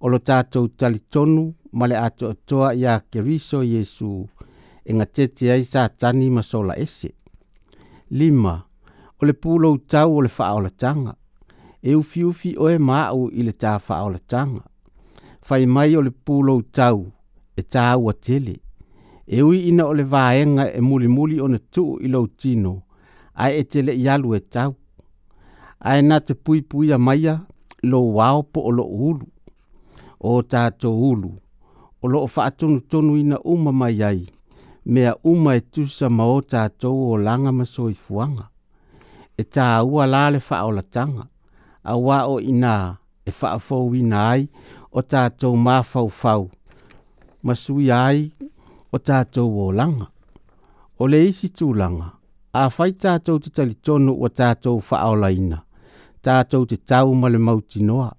O 0.01 0.10
lo 0.12 0.17
tātou 0.19 0.67
tali 0.77 1.00
tonu 1.12 1.53
ma 1.72 1.86
ato 2.05 2.29
atoa 2.29 2.74
ia 2.75 2.98
ke 3.12 3.19
Yesu 3.24 4.27
e 4.86 4.91
ngā 4.93 5.05
tete 5.15 5.51
ai 5.53 5.63
sa 5.63 5.88
tani 5.89 6.29
ma 6.29 6.41
ese. 6.77 7.10
Lima, 8.10 8.57
o 9.22 9.25
le 9.25 9.31
pūlo 9.33 9.77
tau 9.88 10.12
o 10.17 10.22
le 10.22 10.29
o 10.39 10.69
tanga. 10.77 11.15
E 11.81 11.95
ufi 11.95 12.24
ufi 12.24 12.53
o 12.57 12.69
e 12.69 12.77
māu 12.77 13.29
i 13.31 13.41
le 13.43 13.53
Fai 15.45 15.65
mai 15.65 15.95
o 15.95 16.01
le 16.01 16.12
pūlo 16.25 16.62
e 17.57 17.62
tā 17.62 17.95
ua 17.98 18.13
tele. 18.13 18.55
E 19.27 19.41
ui 19.41 19.67
ina 19.69 19.86
o 19.86 19.93
le 19.93 20.03
vāenga 20.03 20.74
e 20.77 20.81
muli 20.81 21.07
muli 21.07 21.39
o 21.39 21.48
na 21.48 21.57
tuu 21.74 22.00
i 22.01 22.07
lau 22.10 22.27
Ai 23.36 23.60
etele 23.60 23.93
tele 23.95 24.27
i 24.27 24.36
e 24.36 24.39
tau. 24.50 24.75
Ai 25.79 26.01
nā 26.01 26.19
te 26.19 26.33
pui 26.36 26.62
pui 26.62 26.91
a 26.93 26.98
maia 26.98 27.36
lo 27.92 28.02
wao 28.16 28.44
po 28.44 28.62
o 28.62 28.72
lo 28.72 28.84
ulu. 28.84 29.28
O 30.20 30.42
tato 30.52 30.90
ulu, 31.10 31.32
o 32.04 32.08
lo 32.12 32.20
fa 32.34 32.42
atonu 32.50 32.80
tonu 32.90 33.13
ina 33.22 33.38
uma 33.54 33.72
mai 33.80 33.98
ai, 34.10 34.22
mea 34.94 35.13
uma 35.32 35.52
e 35.56 35.62
tusa 35.74 36.08
ma 36.18 36.24
o 36.36 36.40
tato 36.54 36.88
o 37.10 37.18
langa 37.25 37.52
maso 37.58 37.86
i 37.90 37.94
fuanga. 38.04 38.46
E 39.38 39.44
ta 39.54 39.84
ua 39.84 40.04
le 40.32 40.40
fa 40.48 40.58
o 40.68 40.72
latanga, 40.78 41.24
a 41.84 41.94
wa 42.06 42.18
o 42.28 42.36
ina 42.52 42.98
e 43.28 43.32
fa 43.38 43.48
a 43.54 43.60
fau 43.68 43.94
ina 44.02 44.18
ai, 44.30 44.48
o 44.98 45.02
tato 45.02 45.48
ma 45.66 45.75
fau 45.92 46.08
fau, 46.22 46.50
masui 47.46 47.92
ai 47.92 48.20
o 48.94 48.98
tato 49.08 49.42
o 49.62 49.72
langa. 49.72 50.08
O 51.00 51.04
le 51.12 51.20
isi 51.30 51.50
langa, 51.82 52.10
a 52.54 52.63
fai 52.70 52.92
tato 52.94 53.32
te 53.44 53.50
talitono 53.50 54.13
o 54.24 54.28
tato 54.30 54.80
fa 54.80 54.98
o 55.12 55.16
laina. 55.16 55.46
ina 55.46 55.66
tātou 56.24 56.65
te 56.65 56.77
tau 56.77 57.13
ma 57.13 57.30
le 57.30 57.39
mauti 57.39 57.84
noa. 57.84 58.12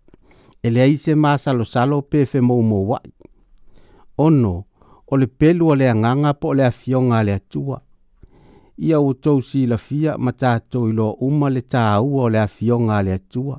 E 0.64 0.70
le 0.72 0.80
aise 0.84 1.16
mā 1.16 1.34
salo 1.38 1.64
salo 1.68 2.02
pē 2.10 2.24
fe 2.28 2.40
mou 2.40 2.62
mou 2.64 2.88
wai. 2.94 3.08
Ono, 4.24 4.54
o 5.12 5.16
le 5.20 5.26
pelua 5.40 5.76
le 5.76 5.88
anganga 5.92 6.32
po 6.40 6.52
le 6.56 6.64
afionga 6.68 7.22
le 7.26 7.34
atua. 7.40 7.80
Ia 8.82 8.98
o 9.00 9.12
tau 9.14 9.40
si 9.44 9.66
la 9.70 9.76
fia 9.78 10.16
ma 10.18 10.32
tātou 10.34 10.88
ilo 10.90 11.12
uma 11.22 11.50
le 11.52 11.62
tāua 11.62 12.26
o 12.28 12.32
le 12.32 12.40
afionga 12.40 13.02
le 13.06 13.16
atua. 13.18 13.58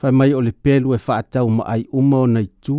Fai 0.00 0.12
mai 0.12 0.32
o 0.36 0.40
le 0.42 0.52
pelu 0.52 0.94
e 0.94 0.98
whaatau 1.08 1.48
ma 1.60 1.64
ai 1.72 1.84
uma 1.96 2.20
o 2.20 2.26
nei 2.28 2.48
tū. 2.66 2.78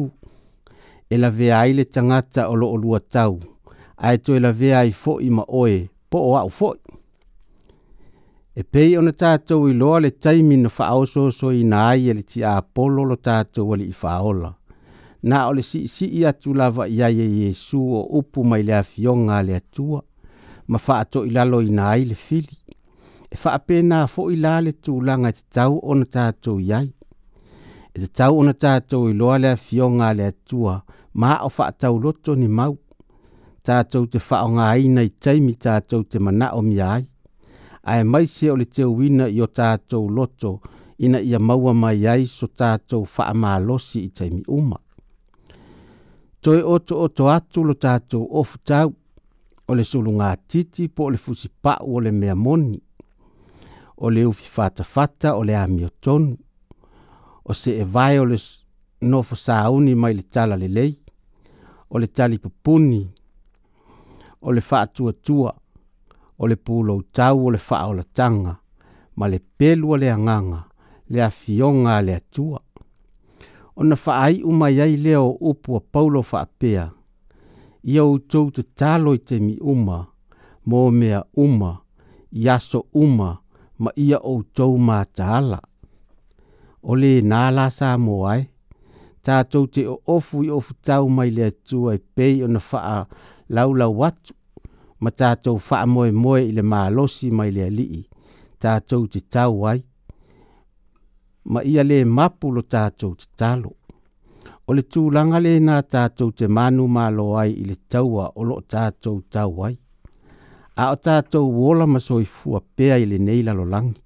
E 1.10 1.18
la 1.18 1.30
vea 1.30 1.60
ai 1.62 1.74
le 1.78 1.86
tangata 1.86 2.50
o 2.52 2.56
lo 2.58 2.70
o 2.74 2.78
lua 2.78 3.00
tau. 3.00 3.38
Ai 4.02 4.18
to 4.20 4.36
e 4.36 4.40
la 4.44 4.52
vea 4.52 4.80
ai 4.82 4.92
fo 4.92 5.20
i 5.24 5.30
ma 5.32 5.46
oe, 5.48 5.86
po 6.10 6.20
o 6.20 6.36
au 6.38 6.50
foi 6.52 6.78
e 8.60 8.64
pei 8.64 8.98
ona 8.98 9.12
tatou 9.12 9.70
iloa 9.70 9.98
le 10.02 10.10
taimi 10.24 10.58
na 10.62 10.70
faaosoosoina 10.76 11.78
ai 11.90 12.04
e 12.10 12.14
le 12.18 12.24
tiapolo 12.32 13.02
lo 13.10 13.16
tatou 13.28 13.74
alii 13.74 13.96
faaola 14.02 14.52
na 15.30 15.38
o 15.50 15.54
si 15.62 15.62
siʻisiʻi 15.70 16.22
atu 16.30 16.50
lava 16.60 16.84
i 16.88 16.98
ai 17.08 17.18
e 17.26 17.28
iesu 17.40 17.80
o 17.98 18.02
upu 18.20 18.40
mai 18.50 18.62
le 18.68 18.74
afioga 18.82 19.34
a 19.40 19.46
le 19.48 19.56
atua 19.62 20.00
ma 20.70 20.78
faatoʻilaloina 20.86 21.84
ai 21.94 22.04
le 22.12 22.16
fili 22.26 22.58
e 23.34 23.36
faapena 23.42 23.98
foʻi 24.14 24.36
la 24.44 24.54
le 24.66 24.72
tulaga 24.84 25.30
e 25.30 25.36
tatau 25.40 25.74
ona 25.92 26.06
tatou 26.16 26.58
i 26.68 26.70
ai 26.80 26.90
e 27.96 27.98
tatau 28.04 28.34
ona 28.40 28.54
tatou 28.64 29.04
iloa 29.12 29.36
le 29.44 29.50
afioga 29.58 30.04
a 30.10 30.16
le 30.20 30.26
atua 30.34 30.74
ma 31.20 31.32
o 31.48 31.50
faatauloto 31.58 32.32
ni 32.42 32.48
mau 32.58 32.76
tatou 33.68 34.04
te 34.12 34.18
faaaogāina 34.30 35.02
i 35.10 35.12
taimi 35.24 35.54
tatou 35.66 36.02
te 36.12 36.18
manaʻo 36.26 36.60
mia 36.70 36.88
ai 36.98 37.04
ai 37.86 38.04
mai 38.04 38.26
se 38.28 38.50
o 38.52 38.56
le 38.56 38.66
teuina 38.66 39.26
i 39.28 39.42
o 39.42 39.48
tatou 39.48 40.10
loto 40.10 40.60
ina 40.98 41.20
ia 41.20 41.40
maua 41.40 41.74
mai 41.74 42.08
ai 42.08 42.26
so 42.26 42.48
tatou 42.48 43.06
faamalosi 43.06 44.00
i 44.02 44.10
taimi 44.10 44.42
uma 44.48 44.76
toe 46.42 46.64
otooto 46.64 47.30
atu 47.30 47.64
lo 47.64 47.74
tatou 47.76 48.28
ofu 48.38 48.58
tau 48.64 48.94
o 49.68 49.76
le 49.76 49.84
suluga 49.84 50.36
titi 50.48 50.88
po 50.90 51.04
o 51.06 51.10
le 51.10 51.18
fusipa'u 51.18 51.96
o 51.98 52.02
le 52.06 52.12
mea 52.12 52.36
moni 52.36 52.80
o 53.98 54.10
le 54.10 54.26
ufi 54.26 54.50
fatafata 54.56 55.36
o 55.36 55.44
le 55.44 55.56
amiotonu 55.58 56.38
o 57.50 57.54
se 57.54 57.72
e 57.82 57.84
vae 57.84 58.20
o 58.20 58.26
le 58.26 58.38
nofo 59.02 59.36
sauni 59.36 59.96
mai 59.96 60.14
le 60.14 60.24
tala 60.34 60.56
lelei 60.56 60.94
o 61.90 62.00
le 62.00 62.08
tali 62.08 62.38
pupuni 62.44 63.02
o 64.42 64.52
le 64.52 64.62
tua 65.26 65.54
o 66.38 66.48
le 66.48 66.56
pulou 66.56 67.02
tau 67.12 67.46
o 67.48 67.52
le 67.52 68.04
tanga, 68.14 68.60
ma 69.16 69.28
le 69.28 69.40
pelu 69.58 69.94
a 69.94 69.98
le 69.98 70.08
agaga 70.14 70.68
le 71.10 71.22
afioga 71.24 71.92
a 71.98 72.02
le 72.02 72.18
tua. 72.32 72.60
ona 73.80 73.96
faaiʻu 74.04 74.50
mai 74.60 74.76
ai 74.86 74.94
lea 75.04 75.20
o 75.20 75.32
upu 75.50 75.72
a 75.76 75.80
paulo 75.92 76.22
faapea 76.30 76.84
ia 77.84 78.04
outou 78.10 78.48
talo 78.80 79.12
i 79.16 79.20
te 79.28 79.36
mi 79.46 79.56
uma 79.72 79.98
mo 80.70 80.80
mea 81.00 81.20
uma 81.44 81.72
i 82.32 82.44
aso 82.56 82.80
uma 83.04 83.30
ma 83.82 83.90
ia 84.06 84.18
outou 84.34 84.74
mataala 84.88 85.60
o 86.90 86.94
le 87.02 87.12
lenā 87.20 87.42
la 87.56 87.66
sa 87.78 87.90
mo 88.06 88.16
ae 88.34 88.42
tatou 89.26 89.68
te 89.74 89.84
ofu 90.16 90.44
i 90.48 90.50
ofu 90.58 90.74
tau 90.88 91.10
mai 91.10 91.30
le 91.36 91.44
atua 91.52 91.96
e 91.96 92.00
pei 92.16 92.44
ona 92.44 92.60
faalaulau 92.70 94.04
atu 94.08 94.34
ma 95.04 95.10
tātou 95.20 95.58
wha 95.68 95.80
moe 95.88 96.12
moe 96.12 96.42
i 96.48 96.52
le 96.56 96.64
mālosi 96.64 97.32
mai 97.32 97.52
le 97.52 97.66
alii, 97.68 98.04
tātou 98.64 99.08
te 99.12 99.20
tau 99.22 99.66
ai. 99.70 99.82
Ma 101.46 101.62
ia 101.62 101.84
le 101.84 102.04
mapu 102.06 102.50
lo 102.52 102.62
tātou 102.62 103.16
te 103.20 103.28
talo. 103.38 103.72
O 104.68 104.74
le 104.74 104.82
tūlanga 104.82 105.38
le 105.44 105.60
nā 105.62 105.82
tātou 105.86 106.32
te 106.34 106.48
manu 106.48 106.88
mālo 106.90 107.36
ai 107.38 107.52
i 107.52 107.66
le 107.70 107.76
taua 107.92 108.32
o 108.36 108.44
lo 108.44 108.60
tātou 108.72 109.20
tau 109.30 109.66
ai. 109.68 109.76
A 110.78 110.90
o 110.92 110.96
tātou 110.98 111.52
wola 111.56 111.86
ma 111.88 112.00
soi 112.04 112.26
fua 112.28 112.62
pea 112.76 112.98
i 113.00 113.06
le 113.08 113.20
neila 113.20 113.54
lo 113.56 113.66
langi. 113.66 114.02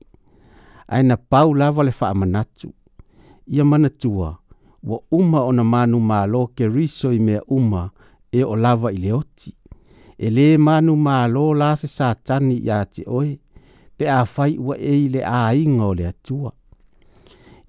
na 1.03 1.15
pau 1.17 1.53
lava 1.53 1.83
le 1.83 1.93
wha 2.01 2.13
manatu. 2.13 2.73
Ia 3.47 3.63
mana 3.65 3.89
tua, 3.89 4.37
wa 4.83 4.97
uma 5.11 5.41
ona 5.43 5.63
manu 5.63 5.99
mālo 5.99 6.47
ke 6.47 6.67
riso 6.67 7.11
i 7.11 7.19
mea 7.19 7.41
uma 7.47 7.89
e 8.31 8.43
o 8.43 8.55
lava 8.55 8.91
i 8.91 8.97
le 8.97 9.11
oti 9.13 9.55
e 10.25 10.29
le 10.35 10.47
manu 10.65 10.93
malo 11.05 11.43
la 11.59 11.69
se 11.79 11.87
tani 12.27 12.55
ya 12.67 12.79
ti 12.93 13.01
oi 13.19 13.31
pe 13.97 14.05
a 14.19 14.21
fai 14.33 14.51
ua 14.65 14.75
e 14.93 14.95
le 15.13 15.21
a 15.39 15.39
inga 15.63 15.85
o 15.91 15.93
le 15.99 16.09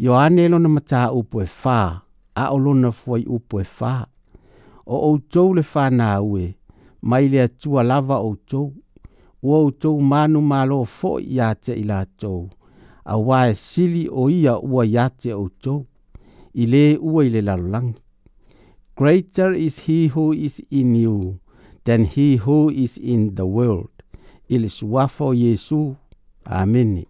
Yo 0.04 0.12
anelo 0.24 0.50
lona 0.56 0.68
mata 0.76 1.00
upo 1.18 1.36
e 1.46 1.48
fa, 1.62 1.78
a 2.42 2.44
olona 2.54 2.90
foi 2.90 3.02
fuai 3.22 3.42
po 3.48 3.56
fa, 3.78 3.92
o 4.94 4.96
e 4.98 4.98
o 5.08 5.10
tou 5.32 5.50
le 5.56 5.62
fa 5.72 5.84
na 5.98 6.08
ue, 6.30 6.44
mai 7.08 7.26
le 7.32 7.40
tua 7.60 7.82
lava 7.90 8.16
o 8.28 8.30
tou, 8.50 8.68
ua 9.46 9.58
o 9.66 9.70
tou 9.82 10.00
manu 10.10 10.40
malo 10.50 10.76
fo 10.98 11.10
ya 11.36 11.48
te 11.64 11.72
ila 11.82 11.98
tou, 12.20 12.42
a 13.12 13.14
wae 13.26 13.52
sili 13.66 14.02
o 14.20 14.22
ia 14.36 14.54
ua 14.68 14.82
ya 14.94 15.06
te 15.20 15.30
o 15.42 15.46
tou, 15.64 15.80
ile 16.62 16.82
le 17.02 17.22
ile 17.26 17.40
la 17.48 17.54
lang 17.72 17.90
Greater 18.98 19.50
is 19.66 19.74
he 19.86 19.98
who 20.12 20.32
is 20.32 20.56
in 20.70 20.94
you, 20.94 21.39
than 21.84 22.04
he 22.04 22.36
who 22.36 22.70
is 22.70 22.98
in 22.98 23.34
the 23.34 23.46
world. 23.46 23.90
Ili 24.48 24.68
for 24.68 25.34
Yesu. 25.34 25.96
amen. 26.46 27.06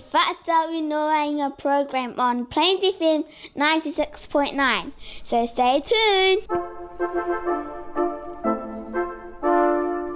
Fatawi 0.10 0.80
Noainga 0.90 1.56
program 1.58 2.14
on 2.18 2.46
Plains 2.46 2.82
FM 2.82 3.24
96.9. 3.54 4.92
So 5.26 5.46
stay 5.46 5.82
tuned. 5.84 6.40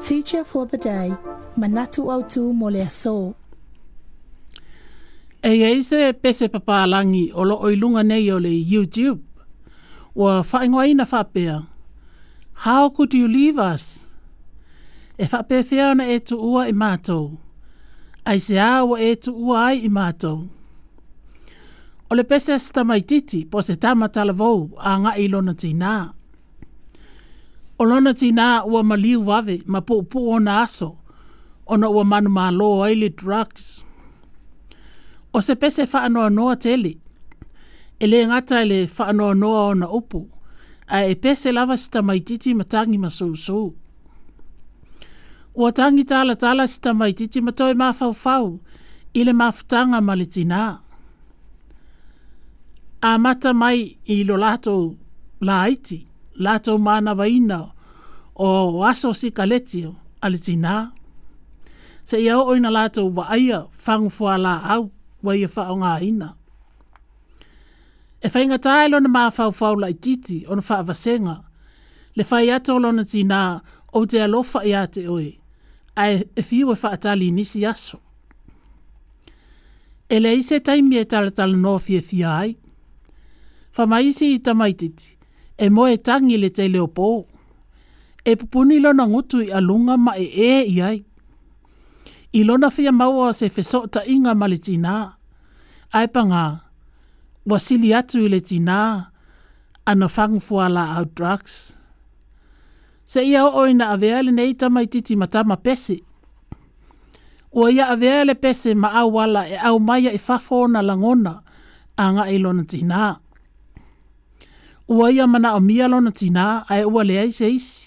Feature 0.02 0.44
for 0.44 0.64
the 0.66 0.78
day, 0.78 1.12
Manatu 1.58 2.02
Autu 2.14 2.54
Mole 2.54 2.82
Aso. 2.86 3.34
E 5.44 5.62
ei 5.62 5.80
se 5.82 6.12
pese 6.12 6.48
papa 6.50 6.86
langi 6.86 7.30
o 7.34 7.42
lo 7.42 7.58
oilunga 7.62 8.02
nei 8.04 8.30
o 8.30 8.38
le 8.38 8.48
YouTube. 8.48 9.20
Wa 10.14 10.42
whaingoa 10.42 10.88
ina 10.88 11.04
whapea. 11.04 11.66
How 12.64 12.88
could 12.88 13.12
you 13.14 13.26
leave 13.28 13.58
us? 13.58 14.06
E 15.18 15.24
whapea 15.24 15.62
whiaona 15.64 16.08
e 16.08 16.18
tu 16.20 16.36
ua 16.40 16.62
i 16.62 16.70
E 16.70 16.72
mātou 16.72 17.38
ai 18.30 18.38
se 18.46 18.54
awa 18.74 18.96
e 19.00 19.10
tu 19.24 19.30
ua 19.48 19.64
i 19.74 19.88
mātou. 19.96 20.36
O 22.10 22.14
le 22.18 22.24
pese 22.30 22.56
titi, 23.10 23.40
po 23.50 23.62
se 23.66 23.74
tamatala 23.82 24.32
vou 24.40 24.58
a 24.78 24.98
nga 25.00 25.12
i 25.22 25.26
lona 25.32 25.54
tina. 25.62 25.92
O 27.80 27.84
lona 27.90 28.12
tina 28.20 28.46
ua 28.72 28.80
maliu 28.90 29.20
wave 29.28 29.56
ma 29.72 29.80
po 29.86 29.94
upu 30.02 30.18
ona 30.36 30.52
aso 30.64 30.90
ona 31.74 31.86
ua 31.94 32.04
manu 32.10 32.30
ma 32.36 32.46
lo 32.58 32.68
oili 32.84 33.08
drugs. 33.20 33.62
O 35.32 35.38
se 35.46 35.54
pese 35.60 35.82
whaanoa 35.92 36.30
noa 36.36 36.56
tele, 36.64 36.92
e 38.02 38.06
le 38.10 38.18
ngata 38.28 38.56
e 38.62 38.66
le 38.70 38.78
whaanoa 38.98 39.34
noa 39.42 39.62
ona 39.72 39.86
upu, 39.98 40.20
a 40.88 40.98
e 41.04 41.14
pese 41.22 41.48
lava 41.56 41.76
stamaititi 41.84 42.50
matangi 42.58 42.98
masousou. 43.04 43.66
Ma 43.74 43.85
Ua 45.60 45.70
tangi 45.78 46.02
tala 46.10 46.34
tala 46.42 46.64
si 46.72 46.76
tamai 46.84 47.12
titi 47.18 47.38
matoi 47.46 47.74
mafau 47.82 48.12
fau 48.22 48.46
ile 49.18 49.32
mafutanga 49.40 49.98
malitina. 50.08 50.60
A 53.00 53.18
mata 53.24 53.50
mai 53.60 53.78
ilo 54.14 54.34
lato 54.44 54.74
la 55.46 55.54
haiti, 55.64 55.98
lato 56.44 56.72
mana 56.86 57.12
vaina 57.20 57.58
o 58.46 58.84
aso 58.90 59.08
si 59.20 59.28
kaleti 59.38 59.80
alitina. 60.24 60.74
Se 62.08 62.16
iau 62.26 62.40
oina 62.50 62.70
lato 62.76 63.02
wa 63.16 63.24
aia 63.36 63.58
fangu 63.84 64.10
fua 64.16 64.32
la 64.44 64.52
au 64.72 64.82
wa 65.24 65.32
ia 65.40 65.48
fao 65.54 65.74
ngā 65.80 65.92
ina. 66.08 66.28
E 68.20 68.26
fainga 68.34 68.58
tae 68.66 68.84
lona 68.92 69.08
mafau 69.16 69.50
fau 69.60 69.74
la 69.82 69.88
ititi 69.94 70.38
ona 70.50 70.62
wha 70.68 70.74
avasenga, 70.82 71.36
le 72.16 72.22
whai 72.30 72.46
ato 72.56 72.72
lona 72.84 73.04
tina 73.12 73.40
o 73.96 74.00
te 74.10 74.18
alofa 74.26 74.60
i 74.64 74.74
ate 74.84 75.04
oe 75.16 75.30
ae 76.00 76.26
e 76.38 76.42
fiu 76.44 76.72
e 76.72 76.76
whaatali 76.78 77.30
nisi 77.32 77.64
aso. 77.66 77.98
E 80.12 80.20
lei 80.22 80.42
se 80.46 80.60
taimi 80.60 80.98
e 81.00 81.04
taratala 81.10 81.56
no 81.56 81.76
fie 81.78 82.00
fia 82.08 82.30
ai. 82.38 82.52
Whamaisi 83.76 84.28
i 84.34 84.38
tamaititi, 84.40 85.08
e 85.62 85.66
moe 85.74 85.96
tangi 86.06 86.36
le 86.40 86.48
te 86.56 86.64
leo 86.72 86.86
pō. 86.96 87.08
E 88.24 88.32
pupuni 88.40 88.78
lona 88.80 89.04
ngutu 89.08 89.40
i 89.44 89.50
alunga 89.58 89.96
ma 90.04 90.12
e 90.22 90.26
e 90.50 90.54
i 90.74 90.78
ai. 90.88 90.98
I 92.32 92.40
lona 92.44 92.70
fia 92.76 92.92
maua 92.92 93.32
se 93.38 93.48
feso 93.54 93.80
ta 93.92 94.00
inga 94.14 94.32
mali 94.34 94.58
tina. 94.64 94.96
Ai 95.96 96.08
panga, 96.14 96.46
wasili 97.50 97.90
atu 97.98 98.22
i 98.24 98.28
le 98.28 98.40
tina, 98.48 98.78
ana 99.90 100.08
fangfuala 100.16 100.84
au 100.96 101.04
Drugs 101.16 101.74
se 103.06 103.22
ia 103.24 103.44
o 103.46 103.66
ina 103.66 103.88
avea 103.94 104.18
le 104.26 104.32
nei 104.36 104.52
tamaititi 104.60 105.12
ma 105.20 105.26
tama 105.34 105.56
pesi. 105.64 105.96
Ua 107.56 107.66
ia 107.76 107.86
avea 107.94 108.24
le 108.28 108.34
pese 108.42 108.70
ma 108.82 108.88
au 109.00 109.08
wala 109.16 109.42
e 109.48 109.56
au 109.68 109.76
maia 109.88 110.10
e 110.12 110.18
fafona 110.26 110.80
langona 110.88 111.32
a 112.02 112.12
nga 112.12 112.24
ilona 112.36 112.64
tina. 112.70 113.00
Ua 114.94 115.06
ia 115.16 115.24
mana 115.32 115.48
o 115.54 115.60
mia 115.68 115.86
lona 115.92 116.10
tina 116.18 116.44
a 116.72 116.78
e 116.78 116.84
ua 116.94 117.02
lea 117.08 117.24
se 117.38 117.46
isi. 117.56 117.80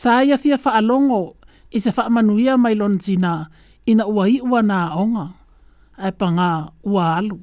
Sa 0.00 0.10
ia 0.28 0.36
fia 0.42 0.56
fa 0.64 0.70
alongo 0.80 1.20
i 1.70 1.78
se 1.84 1.90
fa 1.96 2.04
manuia 2.14 2.54
mai 2.62 2.74
lona 2.80 2.98
tina 3.06 3.32
ina 3.90 4.04
ua 4.16 4.24
i 4.28 4.36
ua 4.50 4.60
na 4.70 4.78
onga 5.02 5.24
a 5.96 6.08
e 6.08 6.12
panga 6.18 6.50
ua 6.92 7.02
alu. 7.18 7.36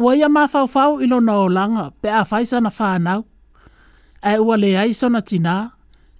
Ua 0.00 0.10
ia 0.18 0.28
ma 0.34 0.42
fau 0.52 0.66
fau 0.74 0.90
ilona 1.04 1.32
o 1.36 1.46
langa 1.56 1.84
pe 2.02 2.08
a 2.10 2.22
faisa 2.30 2.58
na 2.64 2.70
fa 2.78 2.88
anau 2.98 3.20
ae 4.26 4.38
ua 4.38 4.56
ai 4.80 4.92
sona 4.94 5.20
tina, 5.28 5.54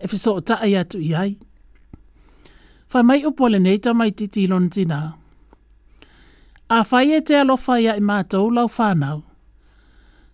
e 0.02 0.06
fesootaʻi 0.10 0.72
atu 0.80 0.98
i 0.98 1.10
ai 1.14 1.34
faamai 2.92 3.18
upu 3.28 3.44
o 3.44 3.48
lenei 3.52 3.78
taumaitiiti 3.84 4.46
lona 4.50 4.68
tinā 4.76 4.98
afai 6.76 7.12
e 7.12 7.18
te 7.26 7.36
alofa 7.38 7.76
ia 7.84 7.92
i 7.96 8.00
matou 8.10 8.48
lau 8.56 8.64
fanau 8.72 9.18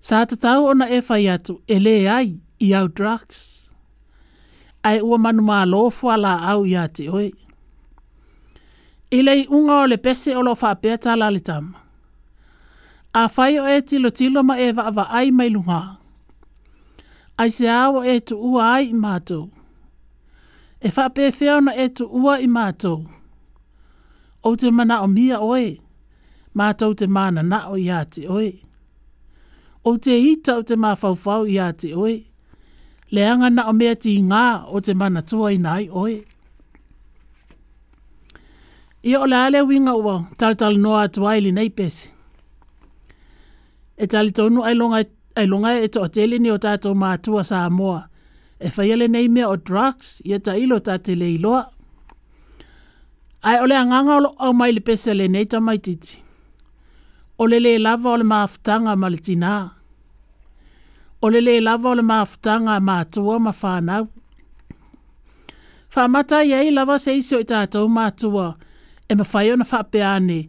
sa 0.06 0.22
tau 0.42 0.70
ona 0.70 0.86
e 0.86 0.98
fai 1.06 1.26
atu 1.34 1.54
e 1.66 1.76
leai 1.84 2.28
i 2.62 2.68
au 2.78 2.86
drugs 2.96 3.40
ae 4.90 5.02
ua 5.02 5.18
manu 5.24 5.82
fualāau 5.98 6.62
iā 6.70 6.86
te 6.94 7.10
au 7.10 7.26
i 9.18 9.22
lei 9.22 9.46
uga 9.50 9.82
o 9.82 9.86
le 9.90 9.96
pese 9.96 10.30
o 10.30 10.38
lo 10.38 10.44
loo 10.50 10.54
faapea 10.62 10.96
talale 10.98 11.40
tama 11.48 11.74
afai 13.18 13.58
o 13.58 13.66
e 13.66 13.80
tilo 13.82 14.42
ma 14.48 14.54
e 14.62 14.70
ai 15.18 15.30
mai 15.34 15.50
lugā 15.50 15.82
ai 17.40 17.50
se 17.56 17.64
awa 17.82 18.00
e 18.12 18.20
tu 18.28 18.34
ua 18.52 18.64
ai 18.74 18.86
i 18.92 18.96
mātou. 19.04 19.44
E 20.80 20.88
whapewhia 20.96 21.52
ona 21.58 21.72
e 21.84 21.88
tu 21.96 22.04
ua 22.22 22.34
i 22.40 22.48
mātou. 22.56 22.98
O 24.46 24.50
te 24.58 24.68
mana 24.76 24.96
o 25.04 25.08
mia 25.16 25.38
oe, 25.42 25.66
mātou 26.58 26.94
te 26.98 27.06
mana 27.16 27.42
na 27.42 27.60
o 27.72 27.76
i 27.82 27.86
ati 28.00 28.26
oe. 28.30 28.48
O 29.86 29.96
te 30.04 30.16
hita 30.22 30.56
o 30.60 30.62
te 30.66 30.74
mawhauwhau 30.82 31.46
i 31.52 31.58
ati 31.68 31.92
oe. 31.94 32.14
Leanga 33.14 33.50
na 33.54 33.68
o 33.70 33.72
mea 33.76 33.94
ti 34.04 34.16
ngā 34.26 34.46
o 34.74 34.80
te 34.82 34.94
mana 35.00 35.22
tua 35.22 35.52
i 35.54 35.58
nai 35.68 35.84
oe. 35.92 36.16
Ia 39.06 39.20
o 39.22 39.26
leale 39.30 39.60
winga 39.62 39.92
ua, 39.94 40.16
tal 40.40 40.56
tal 40.58 40.78
noa 40.82 41.02
atu 41.06 41.26
aili 41.30 41.52
nei 41.54 41.68
pesi. 41.70 42.08
E 43.96 44.06
tali 44.12 44.32
tonu 44.38 44.64
ai 44.68 44.74
longa 44.74 44.98
ai 45.38 45.46
longa 45.50 45.70
e 45.84 45.88
to 45.92 45.98
hoteli 46.04 46.38
ni 46.44 46.50
o 46.50 46.56
tātou 46.66 46.96
mātua 46.96 47.42
sa 47.44 47.66
moa. 47.72 48.02
E 48.66 48.70
whaiele 48.72 49.08
nei 49.12 49.26
mea 49.28 49.48
o 49.52 49.56
drugs, 49.68 50.14
i 50.24 50.32
e 50.32 50.38
ta 50.40 50.54
ilo 50.56 50.78
tāte 50.80 51.16
le 51.18 51.28
iloa. 51.36 51.64
Ai 53.46 53.58
ole 53.60 53.76
a 53.76 53.82
nganga 53.84 54.16
o 54.22 54.30
au 54.48 54.52
mai 54.56 54.70
le 54.72 54.80
pese 54.80 55.14
le 55.14 55.26
nei 55.28 55.46
ta 55.46 55.60
mai 55.60 55.78
titi. 55.78 56.22
Ole 57.44 57.58
le 57.60 57.74
lava 57.78 58.12
ole 58.16 58.24
maafutanga 58.24 58.94
ma 58.96 59.10
le 59.12 59.18
tina. 59.26 59.52
Ole 61.24 61.40
le 61.44 61.58
lava 61.60 61.90
ole 61.92 62.02
maafutanga 62.02 62.78
mātua 62.80 63.36
ma 63.48 63.52
whānau. 63.60 64.08
Whamata 65.96 66.42
i 66.44 66.50
ei 66.56 66.70
lava 66.72 66.98
se 67.00 67.12
iso 67.16 67.38
i 67.40 67.44
tātou 67.48 67.88
mātua 67.92 68.54
e 69.08 69.14
ma 69.16 69.24
whaiona 69.24 69.68
whapeane 69.68 70.40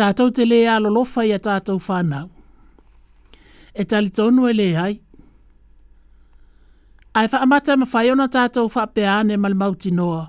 tātou 0.00 0.32
te 0.36 0.44
le 0.48 0.62
alolofa 0.72 1.24
i 1.28 1.32
a 1.36 1.40
tātou 1.44 1.80
whānau 1.88 2.28
e 3.74 3.82
tali 3.90 4.10
tonu 4.16 4.42
e 4.46 4.52
le 4.60 4.68
hai. 4.82 4.94
Ai 7.18 7.26
wha 7.32 7.38
amata 7.44 7.72
ma 7.80 7.86
whai 7.92 8.06
ona 8.12 8.26
tātou 8.36 8.66
wha 8.74 8.82
peane 8.94 9.32
e 9.36 9.40
mal 9.42 9.54
mauti 9.60 9.90
noa. 9.98 10.24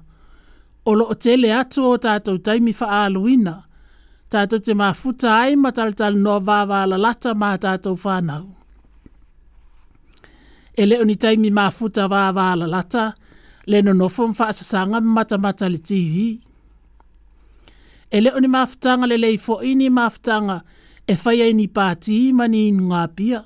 O 0.85 0.91
lo 0.99 1.05
o 1.09 1.13
tele 1.23 1.49
atu 1.59 1.81
o 1.93 1.97
tātou 2.05 2.35
taimi 2.45 2.73
wha 2.79 2.87
aluina. 3.03 3.55
Tātou 4.31 4.59
te 4.67 4.73
mā 4.79 4.89
futa 5.01 5.29
ai 5.39 5.51
ma 5.63 5.69
tali 5.77 5.93
tali 5.99 6.17
noa 6.25 6.39
vāvā 6.49 6.79
la 6.89 6.97
lata 7.07 7.31
mā 7.41 7.51
tātou 7.65 7.95
whānau. 8.03 8.45
E 10.79 10.83
le 10.89 10.97
oni 11.03 11.15
taimi 11.25 11.51
mā 11.59 11.67
futa 11.73 12.07
vāvā 12.11 12.47
la 12.61 12.67
lata, 12.75 13.05
le 13.71 13.81
no 13.85 13.93
nofo 13.97 14.27
mwha 14.31 14.49
asasanga 14.53 14.99
mata 15.01 15.37
mata 15.37 15.69
li 15.71 15.79
tīhi. 15.89 16.27
E 18.15 18.21
le 18.21 18.31
oni 18.37 18.47
mā 18.51 18.65
futanga 18.69 19.07
le 19.09 19.17
lei 19.17 19.37
fo 19.41 19.57
ini 19.65 19.87
mā 19.91 20.05
futanga, 20.13 20.59
e 21.07 21.15
whai 21.23 21.41
ai 21.45 21.53
ni 21.57 21.65
pāti 21.77 22.15
i 22.27 22.31
mani 22.33 22.63
inu 22.69 22.87
ngā 22.91 23.01
pia. 23.17 23.41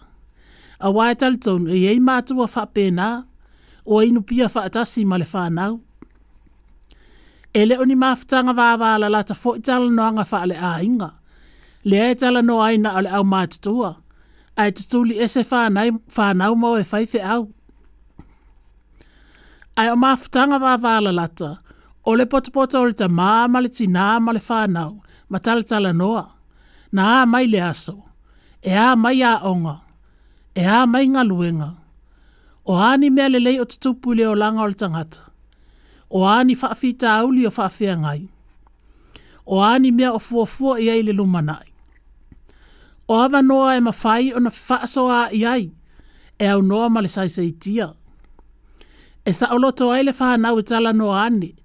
A 0.79 0.89
wai 0.95 1.11
talitonu 1.21 1.73
e 1.75 1.79
ei 1.91 1.99
mātua 1.99 2.45
whapena 2.55 3.07
o 3.85 3.99
inu 4.05 4.21
pia 4.29 4.47
whaatasi 4.53 5.03
ma 5.05 5.17
le 5.19 5.27
whānau. 5.33 5.79
E 7.53 7.63
leo 7.65 7.83
ni 7.89 7.97
maftanga 7.99 8.53
vāvāla 8.55 9.09
la 9.11 9.23
ta 9.27 9.35
fo 9.35 9.57
itala 9.59 9.89
no 9.91 10.05
anga 10.05 10.23
wha 10.31 10.41
le 10.49 10.55
āinga. 10.71 11.09
Le 11.89 12.03
e 12.11 12.15
tala 12.21 12.43
no 12.45 12.59
aina 12.63 12.93
ale 12.99 13.09
au 13.19 13.23
mātutua. 13.33 13.95
A 14.59 14.67
e 14.67 14.73
tutuli 14.77 15.19
e 15.23 15.27
se 15.31 15.43
whānau 15.51 16.55
mau 16.61 16.77
e 16.79 16.85
whaife 16.91 17.19
au. 17.35 17.49
A 19.79 19.89
e 19.89 19.91
o 19.91 19.95
maftanga 20.05 20.61
vāvāla 20.63 21.11
la 21.21 21.27
ta. 21.41 21.57
O 22.07 22.15
le 22.15 22.23
potopoto 22.25 22.79
o 22.79 22.87
le 22.87 22.93
ta 23.03 23.07
māma 23.21 23.59
le 23.63 23.69
tināma 23.79 24.31
le 24.37 24.47
whānau. 24.47 24.99
Ma 25.29 25.39
tala 25.43 25.63
tala 25.63 25.91
noa 25.93 26.29
na 26.91 27.21
a 27.21 27.25
mai 27.31 27.45
le 27.53 27.59
aso, 27.71 27.95
e 28.61 28.71
a 28.73 28.89
mai 29.01 29.21
a 29.23 29.31
onga, 29.49 29.75
e 30.55 30.63
a 30.65 30.79
mai 30.91 31.05
ngā 31.07 31.23
luenga. 31.29 31.69
O 32.69 32.77
ani 32.77 33.09
mea 33.09 33.29
le 33.29 33.39
lei 33.39 33.59
o 33.61 33.65
tutupu 33.65 34.13
le 34.17 34.27
o 34.29 34.35
langa 34.37 34.61
o 34.63 34.67
le 34.67 34.73
tangata. 34.77 35.21
O 36.09 36.25
ani 36.25 36.55
whaafita 36.55 37.09
auli 37.19 37.47
o 37.47 37.49
whaafia 37.49 37.95
ngai. 37.97 38.29
O 39.45 39.61
ani 39.63 39.91
mea 39.91 40.11
o 40.13 40.19
fuafua 40.19 40.79
i 40.81 40.89
ai 40.89 41.01
le 41.03 41.13
lumanai. 41.13 41.65
O 43.07 43.15
awa 43.23 43.41
noa 43.41 43.77
e 43.77 43.79
mawhai 43.79 44.33
o 44.35 44.39
na 44.39 44.51
whaasoa 44.53 45.29
i 45.33 45.45
ai, 45.45 45.71
e 46.39 46.45
au 46.45 46.61
noa 46.61 46.89
ma 46.89 47.01
le 47.01 47.09
saiseitia. 47.09 47.93
E 49.25 49.33
sa 49.33 49.49
oloto 49.53 49.89
ai 49.91 50.03
le 50.03 50.13
whanau 50.19 50.59
e 50.59 50.63
tala 50.63 50.93
noa 50.93 51.23
ani, 51.25 51.55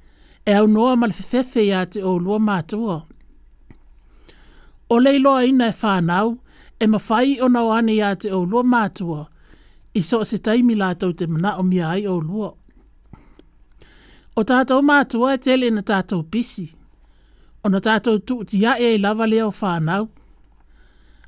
e 0.48 0.52
au 0.56 0.66
noa 0.66 0.96
ma 0.96 1.06
le 1.06 1.12
fefefe 1.12 1.64
i 1.68 1.72
a 1.74 1.82
o 2.04 2.16
lua 2.18 2.38
mātua 2.40 3.04
o 4.90 5.00
leilo 5.00 5.42
ina 5.42 5.66
e 5.68 5.72
whanau, 5.82 6.38
e 6.80 6.86
mawhai 6.86 7.40
o 7.40 7.48
nao 7.48 7.72
ane 7.72 7.94
ia 7.96 8.14
te 8.16 8.30
o 8.32 8.44
lua 8.44 8.62
mātua, 8.64 9.26
i 9.96 10.02
so 10.02 10.24
se 10.26 10.38
taimi 10.38 10.74
lātou 10.76 11.14
te 11.16 11.26
mana 11.30 11.54
o 11.58 11.62
mi 11.62 11.80
ai 11.82 12.06
o 12.10 12.16
lua. 12.20 12.50
O 14.36 14.42
tātou 14.42 14.82
mātua 14.82 15.36
e 15.36 15.38
tele 15.38 15.70
na 15.70 15.84
tātou 15.86 16.24
pisi, 16.30 16.66
o 17.64 17.70
na 17.70 17.78
tātou 17.84 18.18
tuutia 18.18 18.74
e 18.82 18.94
e 18.96 18.98
lava 18.98 19.26
leo 19.30 19.50
whanau. 19.54 20.08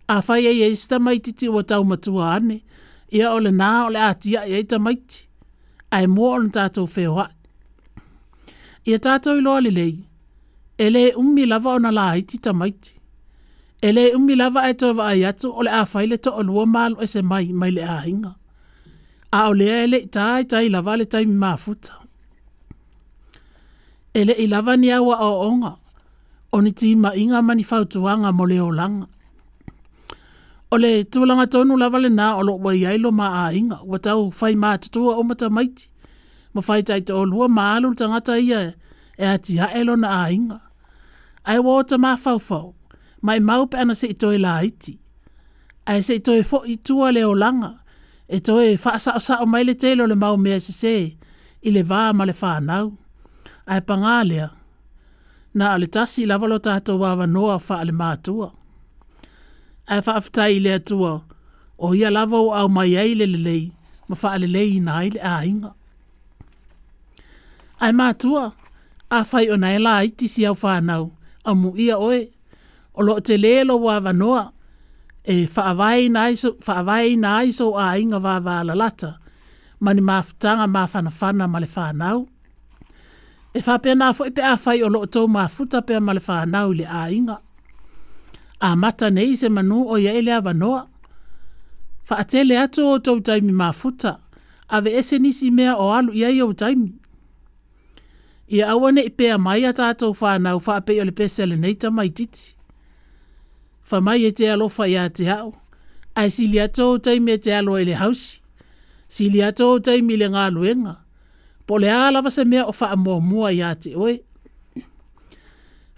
A 0.09 0.21
whai 0.23 0.43
e 0.51 0.67
e 0.69 0.75
sita 0.79 0.99
titi 1.23 1.49
o 1.49 1.63
tau 1.63 1.85
matua 1.85 2.35
ane, 2.37 2.61
ia 3.11 3.31
ole 3.31 3.51
nā 3.51 3.87
ole 3.87 3.99
atia 4.03 4.45
e 4.47 4.61
e 4.61 4.65
tamaiti, 4.65 5.29
a 5.93 6.03
e 6.03 6.07
mua 6.07 6.37
o 6.37 6.43
na 6.43 6.49
tātou 6.51 6.87
whewa. 6.89 7.29
Ia 8.87 8.99
tātou 9.03 9.39
iloa 9.39 9.61
lelei, 9.65 10.05
e 10.79 10.91
le 10.91 11.13
umi 11.19 11.47
lava 11.47 11.71
o 11.71 11.79
na 11.79 11.91
laiti 11.91 12.39
tamaiti. 12.39 12.93
Ta 12.97 13.06
ele 13.87 14.05
le 14.05 14.15
umi 14.17 14.35
lava 14.41 14.61
e 14.71 14.73
toa 14.81 14.93
vaa 14.99 15.15
yatu 15.25 15.47
o 15.53 15.61
le 15.67 15.71
a 15.71 15.83
faile 15.93 16.17
to 16.25 16.31
o 16.35 16.43
lua 16.49 16.65
e 17.01 17.07
se 17.13 17.21
mai 17.31 17.47
mai 17.61 17.71
le 17.77 17.83
ahinga. 17.97 18.33
A 19.39 19.49
o 19.51 19.53
ele 19.79 19.97
e 19.99 20.05
i 20.05 20.07
tai 20.15 20.41
tai 20.51 20.67
lava 20.75 20.93
le 21.01 21.05
tai 21.13 21.25
mafuta. 21.43 21.93
Ele 24.19 24.35
i 24.35 24.47
lava 24.53 24.73
ni 24.83 24.89
awa 24.97 25.15
o 25.17 25.31
onga, 25.49 25.73
o 26.55 26.59
ti 26.79 26.89
ma 27.03 27.11
inga 27.23 27.39
mani 27.49 27.65
fautuanga 27.71 28.31
mo 28.37 28.45
le 28.51 28.57
olanga. 28.69 29.07
O 30.73 30.77
le 30.83 30.91
tonu 31.53 31.75
lava 31.83 31.99
le 32.05 32.09
nā 32.19 32.27
olo 32.39 32.47
lo 32.59 32.63
wai 32.65 32.81
ailo 32.91 33.09
ma 33.19 33.27
ahinga, 33.47 33.79
wa 33.91 33.99
tau 34.07 34.23
fai 34.39 34.55
mā 34.63 34.71
tutua 34.83 35.13
o 35.17 35.23
mata 35.29 35.47
maiti, 35.57 35.85
ma 36.55 36.61
fai 36.67 36.81
tai 36.89 37.01
to 37.07 37.13
o 37.21 37.25
lua 37.31 37.47
maalu 37.59 37.89
tangata 37.99 38.35
ia 38.49 38.61
e, 38.63 38.71
e 39.19 39.25
ati 39.35 39.53
haelo 39.63 39.95
na 40.03 40.09
ahinga. 40.23 40.59
Ai 41.49 41.59
wā 41.65 41.73
o 41.79 41.83
ta 41.91 41.97
mai 43.27 43.41
mau 43.49 43.67
ana 43.77 43.95
se 44.01 44.07
itoe 44.15 44.39
la 44.47 44.53
iti. 44.69 44.95
Ai 45.91 46.01
se 46.07 46.13
itoe 46.21 46.43
fo 46.51 46.59
i 46.67 46.75
tua 46.87 47.07
le 47.17 47.23
o 47.25 47.35
langa, 47.43 47.73
e 48.29 48.37
toe 48.47 48.67
fa 48.83 48.93
sa 49.05 49.11
o 49.19 49.21
sa 49.27 49.35
o 49.43 49.47
mai 49.53 49.63
le 49.69 49.75
telo 49.83 50.03
le 50.11 50.15
mau 50.23 50.37
mea 50.45 50.59
se 50.67 50.73
se, 50.83 50.97
i 51.63 51.69
le 51.75 51.83
vā 51.91 52.03
ma 52.17 52.25
le 52.29 52.35
whānau. 52.41 52.87
Ai 53.73 53.81
pangā 53.89 54.17
lea, 54.31 54.47
na 55.57 55.65
ale 55.75 55.87
tasi 55.95 56.23
lavalo 56.31 56.57
tato 56.67 56.93
wawa 57.03 57.27
noa 57.35 57.57
fa 57.67 57.75
ale 57.83 57.93
mātua. 58.01 58.49
Ai 59.91 60.01
fa 60.05 60.13
aftai 60.21 60.53
i 60.57 60.63
lea 60.65 60.79
tua, 60.89 61.13
o 61.85 61.93
ia 61.99 62.11
lava 62.15 62.39
o 62.47 62.51
au 62.59 62.69
mai 62.77 62.93
ai 63.03 63.13
le 63.19 63.27
lei, 63.47 63.65
ma 64.09 64.15
fa 64.21 64.29
ale 64.39 64.47
lei 64.57 64.71
i 64.77 64.81
nai 64.89 65.11
le 65.17 65.21
ainga. 65.39 65.73
Ai 67.83 67.93
mātua, 67.99 68.45
a 69.17 69.21
fai 69.31 69.47
o 69.53 69.57
nai 69.61 69.77
la 69.83 69.99
iti 70.09 70.29
si 70.33 70.47
au 70.49 70.57
whānau, 70.63 71.09
amu 71.51 71.75
ia 71.85 71.99
oe, 72.03 72.25
o 72.97 73.01
lo 73.07 73.15
te 73.27 73.35
lelo 73.45 73.75
wa 73.85 73.97
vanoa 74.07 74.43
e 75.35 75.49
whaawai 75.57 77.17
na 77.21 77.37
iso 77.49 77.67
a 77.85 77.99
inga 78.03 78.19
wa 78.27 78.35
wa 78.47 78.57
la 78.69 78.75
lata 78.83 79.11
ma 79.83 79.91
ni 79.97 80.01
maafutanga 80.09 80.67
ma 80.75 80.83
whanawhana 80.95 81.45
whanau. 81.77 82.21
E 83.55 83.61
wha 83.67 83.75
pia 83.83 83.95
nafo 84.01 84.23
i 84.25 84.29
e 84.29 84.31
pe 84.37 84.43
a 84.43 84.55
whai 84.65 84.79
o 84.83 84.89
lo 84.95 84.99
o 85.01 85.07
tau 85.15 85.25
maafuta 85.37 85.79
pia 85.87 85.99
ma 86.07 86.13
le 86.17 86.21
whanau 86.29 86.69
le 86.79 86.85
a 86.85 87.11
inga. 87.19 87.37
A 88.67 88.77
mata 88.83 89.07
nei 89.17 89.33
se 89.41 89.49
manu 89.57 89.79
o 89.93 89.99
ia 90.05 90.13
ele 90.19 90.33
a 90.33 90.41
vanoa. 90.47 90.83
Wha 92.11 92.17
a 92.17 92.25
tele 92.31 92.55
ato 92.65 92.81
o 92.93 92.97
tau 93.07 93.17
taimi 93.27 93.53
maafuta 93.61 94.11
a 94.69 94.77
ve 94.85 94.91
ese 95.01 95.17
nisi 95.25 95.47
mea 95.57 95.73
o 95.77 95.87
alu 95.97 96.11
ia 96.21 96.29
i 96.37 96.41
au 96.45 96.53
taimi. 96.61 96.89
Ia 98.57 98.65
awane 98.73 99.03
i 99.05 99.11
pe 99.19 99.25
a 99.31 99.39
mai 99.45 99.63
a 99.65 99.73
tātou 99.79 100.13
whanau 100.21 100.57
wha 100.65 100.75
a 100.77 100.81
pe 100.87 100.93
o 101.01 101.05
le 101.09 101.13
pesele 101.19 101.55
nei 101.63 101.75
tamaititi. 101.83 102.45
Ia 102.53 102.63
fa 103.89 103.99
mai 104.07 104.21
e 104.29 104.33
te 104.39 104.45
alo 104.53 104.67
fa 104.77 104.85
ia 104.95 105.05
te 105.17 105.25
hao. 105.35 105.49
Ai 106.19 106.29
sili 106.37 106.59
ato 106.67 106.85
o 106.95 106.99
taimi 107.05 107.33
e 107.33 107.39
te 107.45 107.51
alo 107.59 107.73
ele 107.83 107.95
hausi. 108.03 108.31
Sili 109.15 109.39
ato 109.49 109.65
o 109.75 109.79
taimi 109.87 110.15
le 110.23 110.29
ngā 110.35 110.45
luenga. 110.55 110.95
Po 111.67 111.75
le 111.83 111.91
alawa 112.05 112.31
se 112.37 112.43
mea 112.51 112.63
o 112.67 112.73
fa 112.79 112.87
a 112.95 112.97
mua 113.05 113.19
mua 113.29 113.49
ia 113.59 113.71
te 113.83 113.91
oe. 114.05 114.15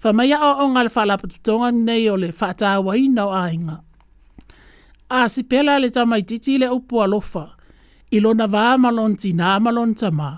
Fa 0.03 0.11
mai 0.17 0.31
ao 0.35 0.55
o 0.65 0.69
ngā 0.73 0.81
le 0.87 0.91
fa 0.97 1.03
lapatutonga 1.09 1.69
nei 1.87 2.05
o 2.13 2.17
le 2.23 2.31
fa 2.39 2.49
tāwa 2.61 2.93
ina 3.05 3.23
o 3.31 3.37
ainga. 3.45 3.77
A 5.19 5.27
si 5.33 5.43
pela 5.51 5.75
le 5.81 5.89
tamai 5.95 6.23
titi 6.29 6.55
le 6.61 6.69
upu 6.77 6.97
alofa. 7.05 7.45
Ilo 8.17 8.31
na 8.39 8.47
vā 8.55 8.65
malon 8.85 9.13
ti 9.21 9.31
nā 9.37 9.55
malon 9.65 9.91
tamā. 10.01 10.31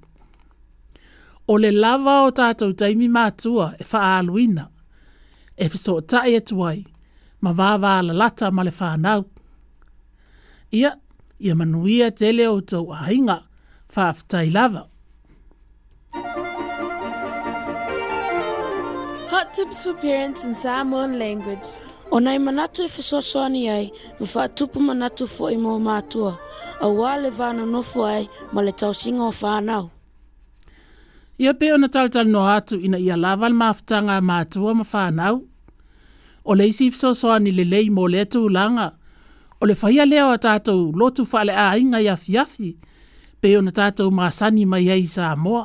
o 1.48 1.56
le 1.62 1.70
lava 1.70 2.22
o 2.26 2.30
tātou 2.34 2.72
taimi 2.74 3.06
mātua 3.08 3.72
e 3.78 3.84
wha 3.86 4.00
aluina. 4.18 4.68
E 5.56 5.68
fiso 5.70 5.94
o 6.00 6.02
tae 6.02 6.34
atuai, 6.40 6.80
ma 7.44 7.52
vāvā 7.56 8.00
la 8.08 8.12
lata 8.24 8.46
ma 8.52 8.62
le 8.66 8.72
whānau. 8.74 9.22
Ia, 10.74 10.90
ia 11.40 11.54
manuia 11.54 12.10
tele 12.18 12.46
o 12.50 12.60
tau 12.72 12.86
ahinga 12.98 13.36
whaafutai 13.94 14.48
lava. 14.52 14.82
Hot 19.30 19.48
tips 19.54 19.78
for 19.84 19.94
parents 20.02 20.44
in 20.44 20.54
Samoan 20.56 21.18
language. 21.20 21.68
O 22.10 22.18
nei 22.22 22.38
manatu 22.38 22.82
e 22.84 22.88
fisoso 22.90 23.40
ani 23.40 23.68
ai, 23.70 23.90
ma 24.18 24.26
wha 24.34 24.48
tupu 24.48 24.80
manatu 24.82 25.26
fo 25.30 25.48
i 25.54 25.56
mō 25.58 25.78
mātua. 25.82 26.36
A 26.82 26.84
wā 26.90 27.16
le 27.22 27.30
vāna 27.30 27.66
nofu 27.70 28.02
ai, 28.06 28.26
ma 28.52 28.60
le 28.66 28.72
tau 28.74 28.92
singa 28.94 29.26
o 29.30 29.32
whānau 29.32 29.90
ia 31.42 31.52
pe 31.54 31.66
tal 31.68 31.88
talitalinoa 31.94 32.54
atu 32.54 32.76
ina 32.86 32.98
ia 32.98 33.16
lava 33.16 33.48
le 33.48 33.54
mafutaga 33.54 34.12
a 34.16 34.20
matua 34.20 34.74
ma 34.74 34.84
fanau 34.84 35.36
o 36.44 36.54
le 36.54 36.64
isi 36.66 36.90
fesoasoani 36.90 37.50
lelei 37.58 37.88
mo 37.96 38.08
lea 38.08 38.24
tulaga 38.24 38.86
o 39.60 39.66
le 39.66 39.74
faia 39.74 40.06
lea 40.06 40.24
o 40.26 40.30
lotu 40.30 40.48
fale 40.48 40.92
lotu 41.00 41.22
faaleaiga 41.32 41.98
i 42.00 42.08
afiafi 42.08 42.76
pe 43.40 43.48
ona 43.58 43.70
tatou 43.78 44.08
masani 44.18 44.64
mai 44.72 44.88
ai 44.94 45.04
sa 45.14 45.36
moa 45.36 45.64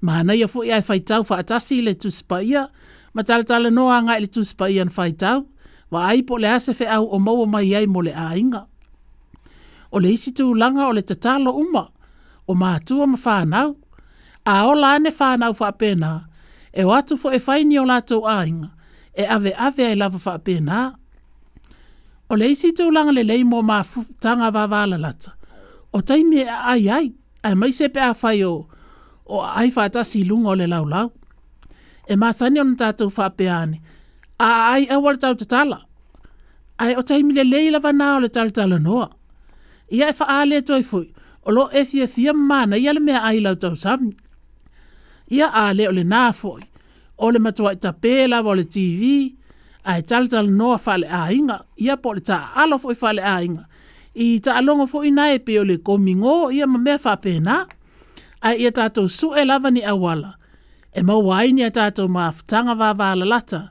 manaia 0.00 0.46
foʻi 0.52 0.72
ae 0.72 0.82
faitau 0.88 1.20
faatasi 1.24 1.74
i 1.78 1.82
le 1.86 1.92
tusipaia 2.00 2.62
ma 3.14 3.22
talatalanoa 3.28 3.92
aga 3.98 4.12
i 4.12 4.20
le 4.20 4.26
tusipaia 4.34 4.84
na 4.84 4.90
faitau 4.98 5.38
ua 5.92 6.06
ai 6.10 6.22
po 6.28 6.34
le 6.40 6.48
a 6.48 6.58
se 6.64 6.72
feʻau 6.72 7.04
o 7.10 7.16
maua 7.24 7.46
mai 7.46 7.74
ai 7.76 7.86
mo 7.86 8.00
le 8.02 8.12
aiga 8.16 8.64
o 9.92 10.00
le 10.00 10.08
isi 10.16 10.32
tulaga 10.32 10.88
o 10.88 10.92
le 10.96 11.02
tatalo 11.02 11.50
uma 11.62 11.84
o 12.46 12.52
matua 12.54 13.04
ma 13.06 13.16
fanau 13.20 13.76
a 14.46 14.64
o 14.68 14.74
la 14.74 14.92
ne 14.98 15.10
fa 15.10 15.36
na 15.36 15.52
fa 15.58 15.68
e 16.72 16.82
watu 16.90 17.14
fo 17.20 17.28
e 17.32 17.38
fai 17.46 17.60
ni 17.64 17.78
o 17.78 17.84
la 17.84 17.98
to 18.08 18.16
ainga 18.26 18.70
e 19.20 19.24
ave 19.34 19.52
ave 19.66 19.84
e 19.92 19.94
lava 20.00 20.18
fa 20.18 20.34
pena 20.46 20.94
o 22.30 22.34
le 22.38 22.46
isi 22.52 22.68
tu 22.78 22.84
lang 22.94 23.10
le 23.16 23.22
lei 23.30 23.42
mo 23.50 23.58
ma 23.68 23.78
fu 23.90 24.00
tanga 24.22 24.48
va 24.54 24.64
va 24.72 24.80
la 24.90 24.96
lata 25.04 25.30
o 25.92 25.98
tai 26.08 26.22
me 26.30 26.40
ai 26.72 26.84
ai 26.96 27.08
ai 27.46 27.54
mai 27.60 27.72
se 27.78 27.86
pe 27.94 28.00
a 28.00 28.12
fai 28.20 28.44
o 28.44 28.68
o 29.26 29.36
ai 29.60 29.70
fa 29.74 29.84
ta 29.94 30.02
si 30.10 30.20
lung 30.28 30.44
o 30.46 30.52
le 30.60 30.66
lau 30.72 30.84
lau 30.94 31.08
e 32.08 32.14
ma 32.20 32.28
sani 32.38 32.58
on 32.62 32.70
ta 32.80 32.88
tu 32.98 33.06
fa 33.16 33.26
pe 33.36 33.46
ani 33.60 33.78
a 34.38 34.48
ai 34.72 34.82
e 34.86 34.96
wal 35.04 35.16
tau 35.22 35.32
tala 35.52 35.78
ai 36.82 36.92
o 36.94 37.02
tai 37.08 37.20
le 37.36 37.42
lei 37.52 37.66
lava 37.74 37.90
na 37.98 38.06
o 38.16 38.20
le 38.24 38.28
tal 38.36 38.48
tala 38.56 38.76
noa 38.86 39.06
ia 39.96 40.06
e 40.08 40.12
fa 40.18 40.24
ale 40.40 40.56
toi 40.68 40.82
fu 40.90 41.00
o 41.42 41.48
lo 41.56 41.64
e 41.72 41.80
fie 41.90 42.06
fie 42.14 42.32
mana 42.50 42.76
ia 42.84 42.92
le 42.96 43.00
mea 43.06 43.20
ai 43.28 43.38
lau 43.46 43.54
tau 43.64 43.74
sami 43.84 44.12
ia 45.34 45.46
a 45.54 45.64
le 45.76 45.84
o 45.88 45.92
le 45.94 46.02
nā 46.04 46.24
fōi, 46.34 46.62
o 47.22 47.30
le 47.30 47.38
matua 47.38 47.74
i 47.76 47.80
ta 47.80 47.92
pēla 47.94 48.40
wa 48.44 48.54
le 48.58 48.64
TV, 48.66 49.30
a 49.88 49.96
e 50.00 50.02
tala 50.02 50.28
tala 50.30 50.50
noa 50.50 50.78
wha 50.82 50.96
le 51.00 51.08
ainga, 51.22 51.60
ia 51.78 51.96
po 51.96 52.14
le 52.16 52.20
ta 52.26 52.40
alo 52.62 52.78
fōi 52.82 52.98
wha 53.00 53.12
le 53.16 53.24
ainga. 53.34 53.64
I 54.14 54.40
ta 54.44 54.56
alongo 54.58 54.88
fōi 54.90 55.12
nā 55.14 55.28
e 55.36 55.38
pe 55.38 55.54
o 55.60 55.64
le 55.64 55.78
komingo, 55.86 56.50
ia 56.50 56.66
ma 56.66 56.78
mea 56.82 56.98
wha 57.04 57.14
pēna, 57.24 57.58
a 58.42 58.54
ia 58.58 58.72
tātou 58.74 59.06
su 59.12 59.30
e 59.36 59.44
lava 59.46 59.70
ni 59.70 59.84
awala, 59.86 60.34
e 60.92 61.02
mau 61.06 61.22
waini 61.30 61.64
a 61.64 61.70
tātou 61.70 62.10
maafutanga 62.10 62.74
wā 62.80 62.90
wā 62.98 63.12
lalata, 63.22 63.68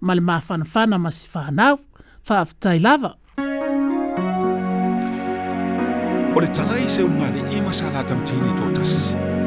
ma 0.00 0.14
le 0.14 0.22
maafanafana 0.24 1.00
masi 1.02 1.26
whanau, 1.34 1.80
whaafutai 2.28 2.78
lava. 2.84 3.16
O 6.30 6.38
le 6.38 6.46
talai 6.54 6.86
se 6.88 7.02
unga 7.02 7.32
le 7.34 7.42
ima 7.58 7.74
sa 7.74 7.90
lata 7.90 8.14
mtini 8.14 8.54
tōtasi. 8.62 9.38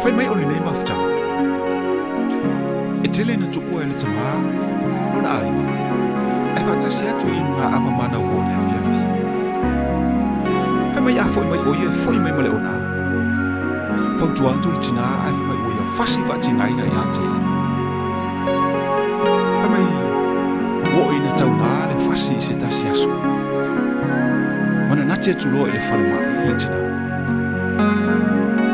fai 0.00 0.12
mai 0.12 0.28
o 0.28 0.34
lenei 0.34 0.60
mafutau 0.64 1.04
e 3.04 3.08
tele 3.14 3.32
ina 3.32 3.46
tu'ua 3.54 3.82
e 3.82 3.86
le 3.90 3.94
tamā 4.02 4.26
lona 5.14 5.30
aiga 5.38 5.64
e 6.58 6.66
faatasi 6.66 7.08
atu 7.10 7.26
i 7.32 7.38
lugaava 7.48 7.90
manau 8.00 8.22
o 8.34 8.40
le 8.46 8.54
afiafi 8.58 9.00
fai 10.92 11.02
mai 11.06 11.16
a 11.24 11.26
fo'i 11.34 11.46
mai 11.50 11.58
o 11.58 11.74
ia 11.80 11.90
e 11.90 11.98
fo'i 12.02 12.18
mai 12.26 12.32
ma 12.36 12.40
e 12.44 12.46
le 12.46 12.54
ona 12.58 12.76
ik 14.28 14.44
atu 14.54 14.68
i 14.76 14.84
tinā 14.86 15.06
ae 15.26 15.32
fai 15.40 15.46
mai 15.50 15.58
o 15.66 15.70
ia 15.78 15.86
fasi 15.98 16.20
faatinaina 16.30 16.84
iā 16.94 17.04
te 17.18 17.22
ina 17.32 18.56
fai 19.60 19.68
mai 19.76 19.84
uo'o 20.94 21.10
ina 21.18 21.32
taugā 21.42 21.72
le 21.90 21.98
fasi 22.06 22.36
i 22.38 22.48
se 22.48 22.54
tasi 22.64 22.86
aso 22.94 23.10
ma 24.88 24.94
nati 25.04 25.30
atu 25.38 25.48
i 25.56 25.68
e 25.68 25.70
le 25.76 25.80
falema'i 25.90 26.50
le 26.50 26.58
tinā 26.64 26.86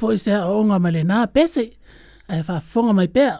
fo 0.00 0.10
i 0.12 0.18
se 0.18 0.32
aonga 0.32 0.78
mai 0.82 0.92
le 0.96 1.02
nā 1.04 1.20
pese, 1.34 1.66
a 2.28 2.38
e 2.38 2.42
whafonga 2.46 2.94
mai 2.96 3.08
pēr. 3.16 3.36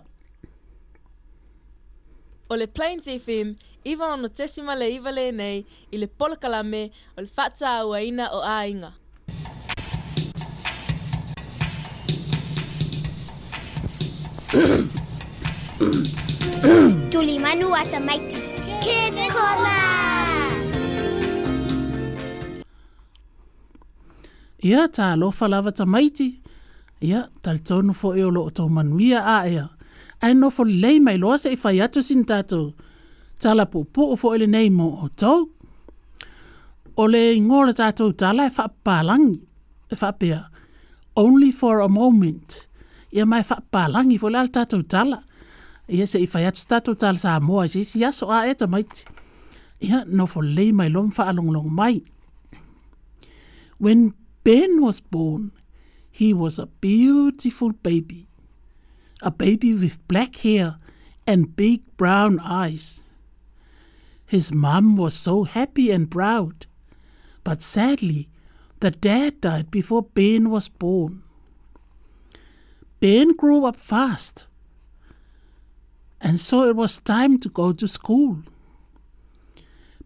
O 2.50 2.56
le 2.58 2.66
Plains 2.76 3.06
FM, 3.10 3.54
iwa 3.92 4.12
ono 4.14 4.28
tesima 4.28 4.74
le 4.74 4.88
iwa 4.96 5.12
le 5.14 5.28
nei, 5.32 5.60
i 5.94 5.98
le 6.02 6.08
polakalame 6.08 6.82
o 7.16 7.24
le 7.24 7.28
whata 7.36 7.72
aua 7.80 8.02
ina 8.04 8.28
o 8.36 8.42
ainga. 8.54 8.92
Tuli 17.12 17.38
manu 17.38 17.72
ata 17.78 18.00
maiti. 18.04 18.42
Kid 18.84 19.16
Kona! 19.32 19.76
Ia 24.60 24.84
tā 24.92 25.12
lofa 25.16 25.48
lava 25.48 25.72
ta 25.72 25.86
maiti. 25.86 26.39
ia 27.00 27.20
talitonu 27.42 27.92
foʻi 28.00 28.22
o 28.24 28.30
loo 28.34 28.50
toumanumia 28.50 29.20
a 29.38 29.38
ea 29.48 29.66
ae 30.22 30.34
nofo 30.34 30.64
lelei 30.64 31.00
I 31.16 31.18
loa 31.18 31.36
seʻi 31.36 31.56
fai 31.56 31.80
atu 31.80 32.02
sini 32.02 32.24
tatou 32.24 32.72
tala 33.42 33.64
puʻupuʻu 33.66 34.18
foʻi 34.22 34.38
lenei 34.42 34.70
mo 34.70 34.86
outou 35.02 35.48
o 36.96 37.04
le 37.08 37.20
igo 37.32 37.62
le 37.64 37.72
tatou 37.72 38.12
tala 38.12 38.46
e 38.46 38.50
faapapalagi 38.50 39.40
e 39.92 39.96
faapea 39.96 40.44
only 41.16 41.50
for 41.52 41.80
a 41.80 41.88
moment 41.88 42.66
ia 43.12 43.24
ma 43.26 43.38
e 43.40 43.44
faapalagi 43.44 44.18
foʻi 44.20 44.32
la 44.34 44.42
le 44.42 44.48
tatou 44.52 44.82
tala 44.82 45.22
ia 45.88 46.04
seʻi 46.04 46.28
fai 46.28 46.44
atu 46.46 46.60
se 46.60 46.68
tatou 46.68 46.94
tala 47.00 47.18
sa 47.18 47.40
moa 47.40 47.64
i 47.64 47.68
seisi 47.68 48.04
aso 48.04 48.28
a 48.28 48.44
e 48.46 48.54
tamaiti 48.54 49.04
ia 49.80 50.04
nofo 50.06 50.40
lelei 50.42 50.72
mai 50.72 50.90
loa 50.90 51.06
ma 51.08 51.12
faalogologo 51.18 51.68
mai 51.80 51.96
when 53.78 54.12
ben 54.44 54.82
was 54.82 55.00
born 55.00 55.50
he 56.10 56.34
was 56.34 56.58
a 56.58 56.66
beautiful 56.66 57.72
baby, 57.72 58.28
a 59.22 59.30
baby 59.30 59.74
with 59.74 59.98
black 60.08 60.36
hair 60.36 60.76
and 61.26 61.54
big 61.56 61.82
brown 61.96 62.40
eyes. 62.40 63.04
His 64.26 64.52
mum 64.52 64.96
was 64.96 65.14
so 65.14 65.44
happy 65.44 65.90
and 65.90 66.10
proud, 66.10 66.66
but 67.44 67.62
sadly, 67.62 68.28
the 68.80 68.90
dad 68.90 69.40
died 69.40 69.70
before 69.70 70.02
Ben 70.02 70.50
was 70.50 70.68
born. 70.68 71.22
Ben 73.00 73.34
grew 73.36 73.64
up 73.64 73.76
fast, 73.76 74.46
and 76.20 76.40
so 76.40 76.64
it 76.68 76.76
was 76.76 77.00
time 77.00 77.38
to 77.38 77.48
go 77.48 77.72
to 77.72 77.86
school. 77.88 78.38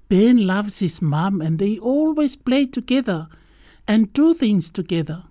Ben 0.09 0.47
loves 0.47 0.79
his 0.79 1.01
mum, 1.03 1.41
and 1.41 1.59
they 1.59 1.79
always 1.79 2.37
play 2.37 2.67
together 2.67 3.29
and 3.89 4.13
do 4.13 4.33
things 4.35 4.71
together. 4.71 5.25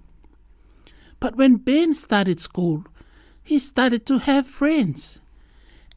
But 1.23 1.37
when 1.37 1.55
Ben 1.55 1.93
started 1.93 2.41
school, 2.41 2.83
he 3.41 3.57
started 3.57 4.05
to 4.07 4.17
have 4.17 4.45
friends. 4.45 5.21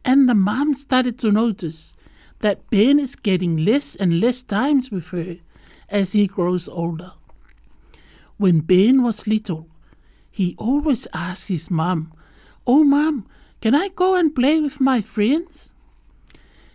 And 0.05 0.29
the 0.29 0.37
mom 0.37 0.73
started 0.75 1.19
to 1.19 1.33
notice 1.33 1.97
that 2.43 2.71
Ben 2.71 3.01
is 3.01 3.17
getting 3.17 3.57
less 3.65 3.97
and 3.97 4.21
less 4.21 4.45
times 4.45 4.93
with 4.93 5.09
her 5.09 5.39
as 5.89 6.13
he 6.13 6.29
grows 6.29 6.69
older. 6.69 7.11
When 8.37 8.61
Ben 8.61 9.03
was 9.03 9.27
little, 9.27 9.67
he 10.31 10.55
always 10.59 11.09
asked 11.13 11.49
his 11.49 11.73
mom, 11.73 12.13
Oh, 12.65 12.85
mom, 12.85 13.27
can 13.61 13.75
I 13.75 13.89
go 13.97 14.15
and 14.15 14.33
play 14.33 14.61
with 14.61 14.81
my 14.81 15.01
friends? 15.01 15.73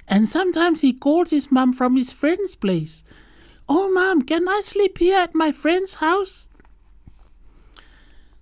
And 0.10 0.28
sometimes 0.28 0.82
he 0.82 0.92
called 0.92 1.30
his 1.30 1.54
mom 1.54 1.72
from 1.72 1.96
his 1.96 2.12
friend's 2.12 2.56
place. 2.56 3.06
Oh, 3.70 3.90
mom, 3.94 4.24
can 4.24 4.46
I 4.50 4.60
sleep 4.62 4.98
here 4.98 5.20
at 5.20 5.34
my 5.34 5.54
friend's 5.54 5.94
house? 5.96 6.50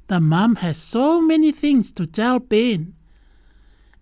The 0.09 0.19
mom 0.19 0.55
has 0.55 0.75
so 0.75 1.21
many 1.21 1.51
things 1.51 1.91
to 1.91 2.07
tell 2.07 2.39
Ben 2.39 2.95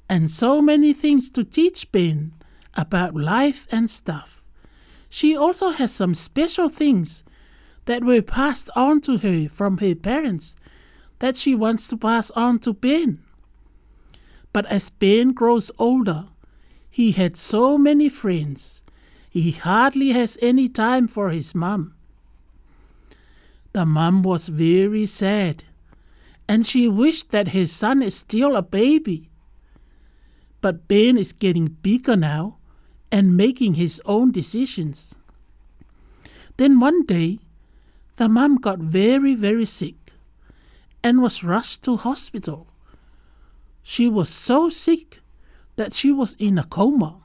and 0.07 0.31
so 0.31 0.61
many 0.61 0.93
things 0.93 1.29
to 1.31 1.43
teach 1.43 1.91
Ben 1.91 2.31
about 2.75 3.13
life 3.13 3.67
and 3.73 3.89
stuff. 3.89 4.41
She 5.09 5.35
also 5.35 5.71
has 5.71 5.91
some 5.91 6.15
special 6.15 6.69
things 6.69 7.25
that 7.87 8.05
were 8.05 8.21
passed 8.21 8.69
on 8.73 9.01
to 9.01 9.17
her 9.17 9.49
from 9.49 9.79
her 9.79 9.95
parents 9.95 10.55
that 11.19 11.35
she 11.35 11.53
wants 11.53 11.89
to 11.89 11.97
pass 11.97 12.31
on 12.31 12.59
to 12.59 12.73
Ben. 12.73 13.19
But 14.53 14.65
as 14.67 14.89
Ben 14.89 15.33
grows 15.33 15.71
older, 15.77 16.29
he 16.89 17.11
had 17.11 17.35
so 17.35 17.77
many 17.77 18.07
friends, 18.07 18.81
he 19.29 19.51
hardly 19.51 20.11
has 20.11 20.37
any 20.41 20.69
time 20.69 21.09
for 21.09 21.31
his 21.31 21.53
mum. 21.53 21.95
The 23.73 23.85
mum 23.85 24.23
was 24.23 24.47
very 24.47 25.05
sad 25.05 25.65
and 26.47 26.65
she 26.65 26.87
wished 26.87 27.29
that 27.31 27.49
his 27.49 27.71
son 27.71 28.01
is 28.01 28.15
still 28.15 28.55
a 28.55 28.61
baby. 28.61 29.29
But 30.61 30.87
Ben 30.87 31.17
is 31.17 31.33
getting 31.33 31.67
bigger 31.67 32.15
now 32.15 32.57
and 33.11 33.35
making 33.37 33.75
his 33.75 34.01
own 34.05 34.31
decisions. 34.31 35.15
Then 36.57 36.79
one 36.79 37.05
day, 37.05 37.39
the 38.15 38.27
mum 38.29 38.55
got 38.57 38.79
very, 38.79 39.35
very 39.35 39.65
sick 39.65 39.95
and 41.03 41.21
was 41.21 41.43
rushed 41.43 41.83
to 41.83 41.97
hospital. 41.97 42.67
She 43.83 44.09
was 44.09 44.29
so 44.29 44.69
sick 44.69 45.19
that 45.75 45.93
she 45.93 46.11
was 46.11 46.35
in 46.39 46.57
a 46.57 46.63
coma. 46.63 47.17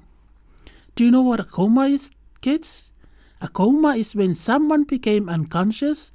Do 0.94 1.04
you 1.04 1.10
know 1.10 1.22
what 1.22 1.40
a 1.40 1.44
coma 1.44 1.86
is, 1.88 2.10
kids? 2.42 2.92
A 3.40 3.48
coma 3.48 3.96
is 3.96 4.14
when 4.14 4.34
someone 4.34 4.84
became 4.84 5.28
unconscious 5.28 6.12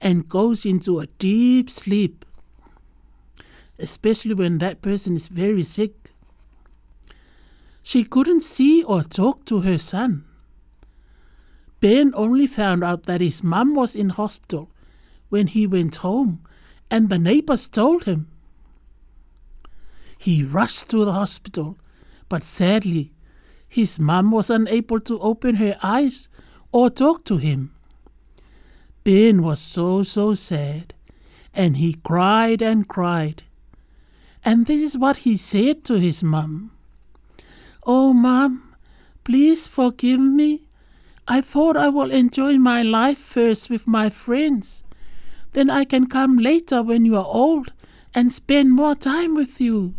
and 0.00 0.28
goes 0.28 0.64
into 0.64 1.00
a 1.00 1.06
deep 1.18 1.68
sleep 1.68 2.24
especially 3.82 4.32
when 4.32 4.58
that 4.58 4.80
person 4.80 5.16
is 5.16 5.26
very 5.28 5.64
sick. 5.64 6.12
She 7.82 8.04
couldn't 8.04 8.40
see 8.42 8.82
or 8.84 9.02
talk 9.02 9.44
to 9.46 9.62
her 9.62 9.76
son. 9.76 10.24
Ben 11.80 12.12
only 12.16 12.46
found 12.46 12.84
out 12.84 13.02
that 13.02 13.20
his 13.20 13.42
mum 13.42 13.74
was 13.74 13.96
in 13.96 14.10
hospital 14.10 14.70
when 15.30 15.48
he 15.48 15.66
went 15.66 15.96
home, 15.96 16.44
and 16.92 17.08
the 17.10 17.18
neighbors 17.18 17.66
told 17.66 18.04
him. 18.04 18.28
He 20.16 20.44
rushed 20.44 20.88
to 20.90 21.04
the 21.04 21.12
hospital, 21.14 21.76
but 22.28 22.44
sadly, 22.44 23.12
his 23.68 23.98
mum 23.98 24.30
was 24.30 24.48
unable 24.48 25.00
to 25.00 25.18
open 25.18 25.56
her 25.56 25.76
eyes 25.82 26.28
or 26.70 26.88
talk 26.88 27.24
to 27.24 27.38
him. 27.38 27.74
Ben 29.02 29.42
was 29.42 29.58
so, 29.58 30.04
so 30.04 30.34
sad, 30.36 30.94
and 31.52 31.78
he 31.78 31.94
cried 32.04 32.62
and 32.62 32.86
cried. 32.86 33.42
And 34.44 34.66
this 34.66 34.82
is 34.82 34.98
what 34.98 35.18
he 35.18 35.36
said 35.36 35.84
to 35.84 35.94
his 36.00 36.22
mom 36.24 36.72
Oh, 37.86 38.12
mom, 38.12 38.74
please 39.24 39.66
forgive 39.66 40.20
me. 40.20 40.66
I 41.28 41.40
thought 41.40 41.76
I 41.76 41.88
will 41.88 42.10
enjoy 42.10 42.58
my 42.58 42.82
life 42.82 43.18
first 43.18 43.70
with 43.70 43.86
my 43.86 44.10
friends. 44.10 44.82
Then 45.52 45.70
I 45.70 45.84
can 45.84 46.06
come 46.06 46.36
later 46.38 46.82
when 46.82 47.04
you 47.04 47.16
are 47.16 47.26
old 47.26 47.72
and 48.14 48.32
spend 48.32 48.70
more 48.72 48.94
time 48.94 49.34
with 49.34 49.60
you. 49.60 49.94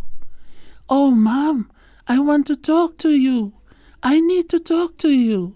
Oh, 0.90 1.12
mom, 1.12 1.72
I 2.08 2.20
want 2.20 2.46
to 2.48 2.56
talk 2.56 2.98
to 3.00 3.10
you. 3.12 3.54
I 4.02 4.20
need 4.20 4.50
to 4.50 4.60
talk 4.60 4.98
to 5.00 5.10
you. 5.10 5.56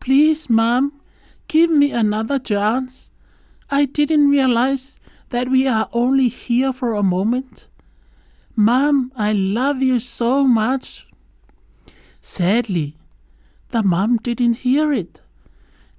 Please, 0.00 0.50
mom, 0.50 1.00
give 1.46 1.70
me 1.70 1.92
another 1.92 2.38
chance. 2.40 3.10
I 3.70 3.84
didn't 3.84 4.28
realize 4.28 4.98
that 5.30 5.48
we 5.50 5.68
are 5.68 5.88
only 5.92 6.28
here 6.28 6.72
for 6.72 6.94
a 6.94 7.02
moment. 7.02 7.67
Mom, 8.60 9.12
I 9.14 9.34
love 9.34 9.82
you 9.84 10.00
so 10.00 10.42
much. 10.42 11.06
Sadly, 12.20 12.96
the 13.68 13.84
mom 13.84 14.16
didn't 14.16 14.64
hear 14.66 14.92
it, 14.92 15.20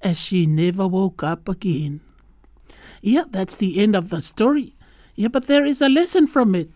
as 0.02 0.20
she 0.20 0.46
never 0.46 0.86
woke 0.86 1.24
up 1.24 1.48
again. 1.48 2.02
Yeah, 3.02 3.24
that's 3.30 3.56
the 3.56 3.80
end 3.80 3.96
of 3.96 4.10
the 4.10 4.20
story. 4.20 4.76
Yeah, 5.16 5.30
but 5.30 5.48
there 5.48 5.64
is 5.64 5.82
a 5.82 5.88
lesson 5.88 6.28
from 6.28 6.54
it. 6.54 6.70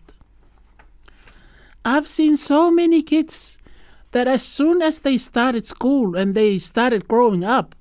I've 1.84 2.08
seen 2.08 2.38
so 2.38 2.70
many 2.70 3.02
kids 3.02 3.58
that 4.12 4.26
as 4.26 4.42
soon 4.42 4.80
as 4.80 5.00
they 5.00 5.18
started 5.18 5.66
school 5.66 6.16
and 6.16 6.34
they 6.34 6.56
started 6.56 7.08
growing 7.08 7.44
up, 7.44 7.74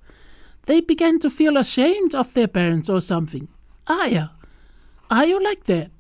they 0.66 0.82
began 0.82 1.20
to 1.20 1.30
feel 1.30 1.56
ashamed 1.56 2.14
of 2.14 2.34
their 2.34 2.50
parents 2.50 2.90
or 2.90 3.00
something. 3.00 3.48
Ah, 3.88 4.06
yeah. 4.08 4.28
Are 5.10 5.26
you 5.26 5.42
like 5.42 5.64
that? 5.72 5.92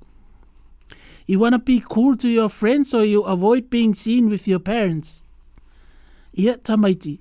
You 1.25 1.39
want 1.39 1.53
to 1.53 1.59
be 1.59 1.81
cool 1.87 2.17
to 2.17 2.29
your 2.29 2.49
friends 2.49 2.93
or 2.93 3.05
you 3.05 3.21
avoid 3.21 3.69
being 3.69 3.93
seen 3.93 4.29
with 4.29 4.47
your 4.47 4.59
parents. 4.59 5.21
Yet, 6.33 6.63
Tamaiti, 6.63 7.19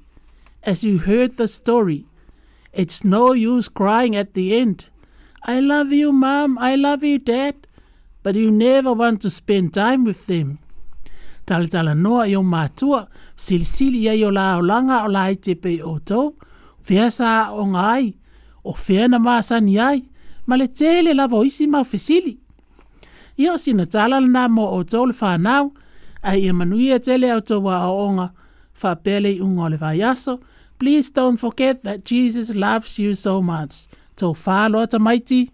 as 0.62 0.82
you 0.82 0.98
heard 0.98 1.36
the 1.36 1.46
story, 1.46 2.06
it's 2.72 3.04
no 3.04 3.32
use 3.32 3.68
crying 3.68 4.16
at 4.16 4.34
the 4.34 4.56
end. 4.56 4.86
I 5.44 5.60
love 5.60 5.92
you, 5.92 6.12
Mom, 6.12 6.58
I 6.58 6.74
love 6.76 7.04
you, 7.04 7.18
Dad, 7.18 7.66
but 8.22 8.34
you 8.34 8.50
never 8.50 8.92
want 8.92 9.20
to 9.22 9.30
spend 9.30 9.74
time 9.74 10.04
with 10.04 10.26
them. 10.26 10.58
Talitala 11.46 11.94
noa 11.96 12.26
i 12.26 12.34
o 12.36 12.42
mātua, 12.42 13.08
silisili 13.36 14.04
ai 14.08 14.22
o 14.24 14.28
la 14.30 14.58
o 14.58 14.62
langa 14.62 15.04
o 15.04 15.08
la 15.10 15.26
i 15.28 15.34
te 15.34 15.54
pei 15.54 15.80
o 15.82 15.98
tau, 15.98 16.34
sa 17.10 17.52
o 17.52 17.64
ngai, 17.66 18.14
o 18.64 18.70
na 19.08 19.18
māsani 19.18 19.78
ai, 19.80 20.02
ma 20.46 20.54
le 20.56 20.68
tele 20.68 21.14
lava 21.14 21.36
o 21.36 21.42
isi 21.42 21.66
fesili 21.84 22.38
ia 23.36 23.58
sina 23.58 23.86
tala 23.86 24.20
lana 24.20 24.48
mo 24.48 24.64
o 24.76 24.82
tou 24.84 25.06
le 25.06 25.14
whanau 25.20 25.72
a 26.22 26.36
ia 26.36 26.52
manuia 26.52 26.98
tele 27.00 27.30
au 27.32 27.40
tō 27.40 27.60
wā 27.64 27.78
oonga 27.88 28.28
whapele 28.82 29.32
i 29.32 29.38
unga 29.42 29.64
o 29.64 29.68
le 29.68 29.76
vaiaso. 29.76 30.38
Please 30.78 31.10
don't 31.10 31.36
forget 31.36 31.82
that 31.82 32.04
Jesus 32.04 32.54
loves 32.54 32.98
you 32.98 33.14
so 33.14 33.40
much. 33.42 33.86
Tō 34.16 34.34
whāloa 34.36 34.86
ta 34.90 34.98
maiti. 34.98 35.48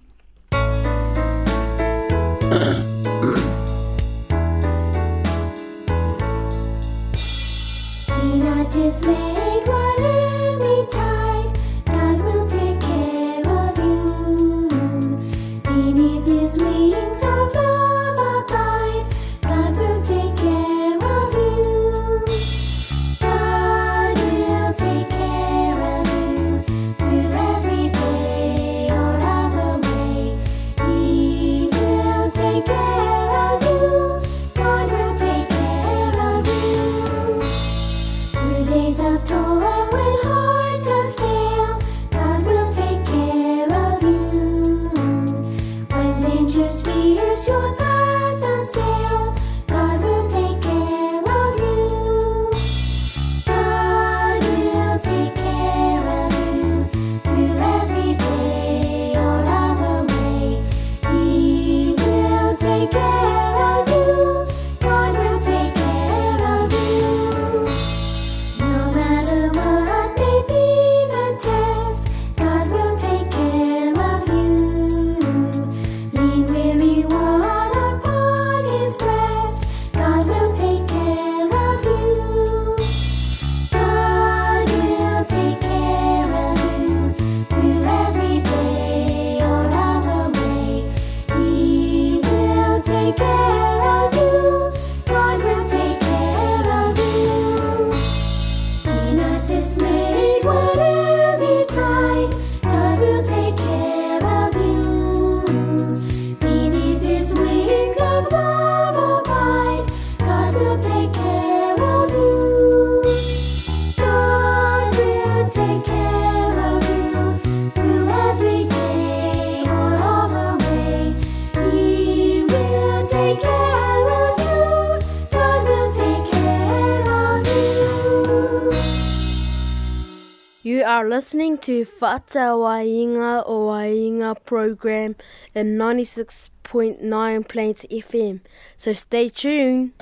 are 130.98 131.08
listening 131.08 131.56
to 131.56 131.84
Fata 131.84 132.58
Wainga 132.58 133.44
o 133.46 133.68
Wainga 133.68 134.34
program 134.44 135.14
in 135.54 135.78
96.9 135.78 137.46
Plains 137.48 137.86
FM. 137.88 138.40
So 138.76 138.92
stay 138.92 139.28
tuned. 139.28 139.92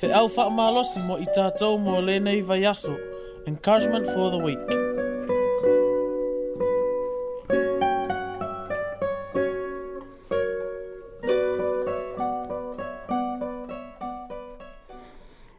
Te 0.00 0.10
au 0.12 0.26
whaamalosi 0.34 1.04
mo 1.06 1.20
i 1.22 1.28
tātou 1.36 1.78
mo 1.78 2.00
lēnei 2.02 2.42
vai 2.42 2.64
aso. 2.66 2.98
Encouragement 3.46 4.04
for 4.06 4.32
the 4.32 4.38
week. 4.38 4.81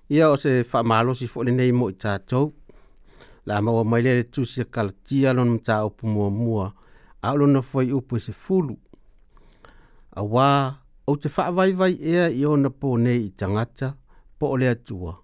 ia 0.09 0.29
o 0.29 0.37
se 0.37 0.63
faamalosi 0.67 1.27
foʻi 1.31 1.45
lenei 1.47 1.71
mo 1.71 1.87
i 1.89 1.93
tatou 1.95 2.51
la 3.45 3.61
maua 3.61 3.83
mai 3.87 4.01
lea 4.03 4.15
le 4.15 4.23
tusi 4.23 4.61
a 4.61 4.65
kalatia 4.65 5.33
lona 5.33 5.51
mataupu 5.51 6.07
muamua 6.07 6.73
a 7.21 7.31
o 7.31 7.37
lona 7.37 7.61
fuai 7.61 7.91
upu 7.91 8.15
e 8.15 8.19
se 8.19 8.31
fulu 8.33 8.75
auā 10.15 10.73
o 11.07 11.15
te 11.15 11.29
faavaivai 11.29 11.95
ea 12.01 12.27
i 12.29 12.45
ona 12.45 12.69
po 12.69 12.97
nei 12.97 13.25
i 13.25 13.29
tagata 13.29 13.93
po 14.39 14.47
o 14.47 14.57
le 14.57 14.69
atua 14.69 15.15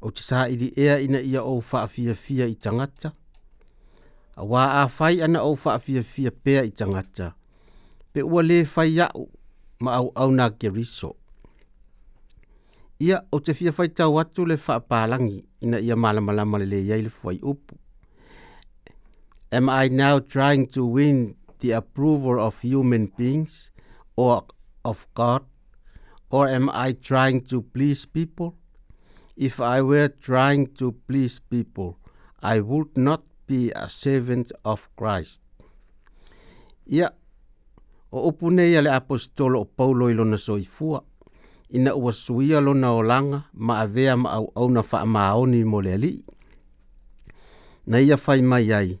ou 0.00 0.10
te 0.10 0.22
saʻili 0.22 0.72
ea 0.76 1.00
ina 1.00 1.20
ia 1.20 1.42
fia 1.88 2.14
fia 2.14 2.46
i 2.46 2.54
tagata 2.54 3.12
a 4.36 4.88
fai 4.88 5.22
ana 5.22 5.42
o 5.42 5.56
fia 5.56 6.02
fia 6.02 6.30
pea 6.30 6.62
i 6.62 6.70
tagata 6.70 7.34
pe 8.12 8.22
ua 8.22 8.42
lē 8.42 8.64
fai 8.64 8.92
aʻu 9.00 9.26
ma 9.80 9.92
auau 9.94 10.30
ke 10.58 10.68
riso. 10.68 11.17
Ia 12.98 13.20
o 13.30 13.38
te 13.38 13.54
fia 13.54 13.70
fai 13.70 13.88
tau 13.94 14.16
atu 14.18 14.44
le 14.46 14.56
whaapalangi 14.58 15.38
ina 15.62 15.78
ia 15.78 15.94
malamalama 15.96 16.58
le 16.58 16.66
le 16.66 16.78
iei 16.82 17.02
le 17.06 17.10
upu. 17.50 17.78
Am 19.52 19.68
I 19.70 19.88
now 19.88 20.18
trying 20.18 20.66
to 20.68 20.84
win 20.84 21.36
the 21.60 21.70
approval 21.72 22.40
of 22.40 22.60
human 22.60 23.06
beings 23.16 23.70
or 24.16 24.42
of 24.84 25.06
God? 25.14 25.44
Or 26.30 26.46
am 26.48 26.68
I 26.70 26.92
trying 26.92 27.40
to 27.46 27.62
please 27.62 28.04
people? 28.04 28.56
If 29.36 29.60
I 29.60 29.80
were 29.80 30.08
trying 30.08 30.74
to 30.74 30.92
please 31.06 31.38
people, 31.38 31.98
I 32.42 32.60
would 32.60 32.98
not 32.98 33.22
be 33.46 33.70
a 33.74 33.88
servant 33.88 34.50
of 34.64 34.90
Christ. 34.98 35.40
Ia, 36.90 37.14
o 38.10 38.28
upu 38.30 38.50
nei 38.50 38.74
ale 38.76 38.90
apostolo 38.92 39.60
o 39.60 39.64
Paulo 39.64 40.10
i 40.10 40.14
ifua. 40.14 41.04
ina 41.70 41.94
ua 41.94 42.12
suia 42.12 42.60
lona 42.60 42.90
olaga 42.92 43.42
ma 43.52 43.78
avea 43.80 44.16
ma 44.16 44.30
auauna 44.32 44.82
faamaoni 44.82 45.64
mo 45.64 45.82
le 45.82 45.92
alii 45.94 46.24
na 47.86 48.00
ia 48.00 48.16
fai 48.16 48.42
mai 48.42 48.72
ai 48.72 48.98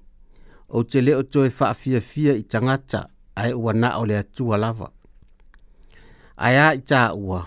ou 0.68 0.82
te 0.90 1.00
lē 1.00 1.14
o 1.16 1.22
toe 1.32 1.50
faafiafia 1.58 2.34
i 2.36 2.42
tagata 2.52 3.00
ai 3.40 3.52
ua 3.52 3.72
na 3.72 3.88
o 4.00 4.04
le 4.06 4.18
atua 4.18 4.56
lava 4.56 4.88
ae 6.36 6.58
a 6.58 6.68
i 6.76 6.80
taʻua 6.80 7.40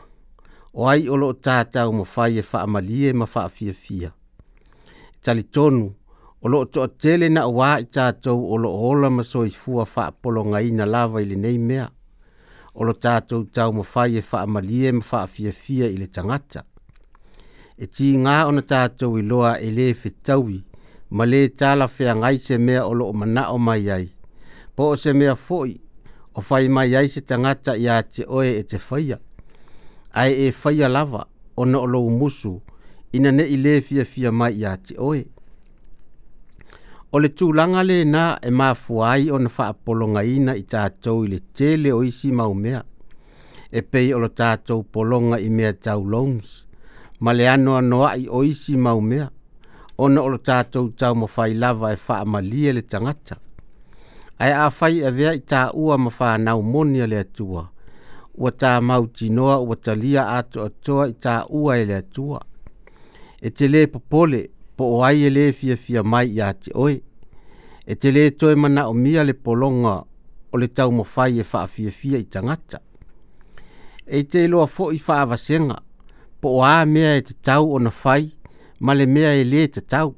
o 0.73 0.89
ai 0.89 1.05
o 1.09 1.15
loo 1.21 1.33
tatau 1.33 1.93
mafai 1.93 2.37
e 2.37 2.41
faamalie 2.41 3.13
ma 3.13 3.25
faafiafia 3.25 4.09
e 4.09 5.17
talitonu 5.23 5.93
o 6.41 6.47
loo 6.49 6.65
toʻatele 6.73 7.29
na 7.29 7.43
uā 7.45 7.79
i 7.81 7.85
tatou 7.95 8.41
o 8.41 8.55
loo 8.57 8.89
ola 8.89 9.09
ma 9.09 9.23
soifua 9.23 9.85
faapologaina 9.85 10.85
lava 10.85 11.21
i 11.21 11.35
nei 11.35 11.57
mea 11.57 11.89
o 12.73 12.83
lo 12.85 12.93
tātou 12.93 13.43
tau 13.53 13.73
ma 13.73 13.83
whai 13.93 14.17
e 14.19 14.23
wha 14.31 14.41
amalie 14.45 14.91
ma 14.95 15.03
wha 15.11 15.25
fia 15.27 15.51
fia 15.51 15.89
i 15.91 15.97
le 15.97 16.07
tangata. 16.07 16.63
E 17.81 17.87
tī 17.87 18.13
ngā 18.23 18.35
o 18.47 18.51
na 18.55 18.61
tātou 18.67 19.17
i 19.19 19.23
loa 19.25 19.57
e 19.59 19.71
le 19.75 19.89
fe 19.97 20.11
tauwi, 20.27 20.61
ma 21.09 21.25
le 21.25 21.41
tāla 21.59 21.87
whea 21.91 22.13
ngai 22.15 22.37
se 22.39 22.57
mea 22.57 22.85
o 22.87 22.93
lo 22.93 23.09
o 23.09 23.13
mana 23.13 23.47
o 23.51 23.57
mai 23.57 23.89
ai. 23.91 24.07
Po 24.75 24.91
o 24.93 24.95
se 24.95 25.13
mea 25.13 25.35
foi, 25.35 25.73
o 26.33 26.41
whai 26.49 26.67
mai 26.69 26.95
ai 26.95 27.09
se 27.09 27.21
tangata 27.21 27.75
i 27.75 27.87
a 27.87 28.01
te 28.03 28.23
oe 28.27 28.53
e 28.59 28.63
te 28.63 28.79
whaia. 28.89 29.17
Ai 30.13 30.47
e 30.47 30.51
whaia 30.63 30.87
lava, 30.87 31.25
o 31.57 31.65
na 31.65 31.79
o 31.79 31.85
lo 31.85 32.03
musu, 32.09 32.59
ina 33.17 33.31
ne 33.31 33.43
i 33.43 33.57
le 33.57 33.81
fia 33.81 34.05
fia 34.05 34.31
mai 34.31 34.53
i 34.61 34.65
a 34.65 34.77
te 34.77 34.95
oe. 34.97 35.25
O 37.13 37.19
le 37.19 37.27
tūlanga 37.27 37.81
le 37.83 37.95
nā 38.07 38.19
e 38.39 38.47
māfua 38.55 39.09
ai 39.17 39.25
o 39.35 39.37
na 39.43 39.49
whaapolonga 39.51 40.21
ina 40.23 40.53
i 40.55 40.61
tātou 40.73 41.25
i 41.25 41.31
le 41.33 41.39
tele 41.59 41.91
o 41.91 41.97
isi 42.07 42.29
maumea. 42.31 42.79
E 43.71 43.81
pei 43.83 44.13
o 44.15 44.21
le 44.23 44.29
tātou 44.31 44.85
polonga 44.95 45.39
i 45.43 45.49
mea 45.49 45.73
tau 45.73 46.05
loans. 46.13 46.53
Ma 47.19 47.33
le 47.35 47.49
anoa 47.51 47.81
noa 47.83 48.13
i 48.15 48.29
o 48.31 48.43
isi 48.47 48.77
maumea. 48.77 49.25
O 49.99 50.07
na 50.07 50.23
o 50.23 50.29
le 50.31 50.39
tātou 50.39 50.93
tau 50.99 51.17
mo 51.19 51.27
fai 51.27 51.49
lava 51.53 51.91
e 51.91 51.99
whaamalia 52.05 52.73
le 52.79 52.85
tangata. 52.93 53.35
Ai 54.39 54.53
a 54.55 54.69
fai 54.71 55.03
a 55.03 55.11
e 55.11 55.13
vea 55.17 55.35
i 55.35 55.43
tā 55.43 55.65
ua 55.73 55.97
ma 55.99 56.13
whanau 56.19 56.61
naumonia 56.63 57.09
le 57.11 57.19
atua. 57.25 57.65
Ua 58.39 58.51
tā 58.55 58.77
mauti 58.81 59.27
noa 59.35 59.59
ua 59.59 59.75
talia 59.75 60.29
ato 60.37 60.63
atoa 60.65 61.09
i 61.11 61.19
tā 61.27 61.41
ua 61.49 61.75
e 61.77 61.85
le 61.91 61.99
atua. 61.99 62.39
E 63.41 63.51
te 63.51 63.67
le 63.67 63.85
popole 63.87 64.45
po 64.81 64.87
o 64.97 65.01
ai 65.05 65.19
ele 65.29 65.43
fia 65.57 65.75
fia 65.77 66.01
mai 66.03 66.27
ia 66.37 66.47
te 66.61 66.69
oi. 66.85 66.95
E 67.91 67.93
te 68.01 68.09
le 68.15 68.21
toi 68.39 68.55
mana 68.61 68.83
o 68.91 68.93
mia 69.03 69.23
le 69.23 69.33
polonga 69.45 69.93
o 70.53 70.55
le 70.61 70.67
tau 70.77 70.89
mo 70.97 71.03
fai 71.15 71.33
e 71.41 71.43
faa 71.51 71.67
fia 71.73 71.91
fia 71.99 72.17
i 72.17 72.25
tangata. 72.33 72.79
E 74.17 74.23
te 74.31 74.39
loa 74.51 74.65
fo 74.75 74.85
i 74.97 74.99
faa 75.07 75.23
vasenga, 75.29 75.77
po 76.41 76.47
o 76.57 76.61
a 76.73 76.85
mea 76.93 77.11
e 77.19 77.21
te 77.27 77.33
tau 77.47 77.65
o 77.75 77.77
na 77.85 77.91
fai, 78.03 78.23
ma 78.85 78.91
le 78.99 79.05
mea 79.15 79.31
e 79.41 79.43
le 79.51 79.61
te 79.75 79.81
tau. 79.93 80.09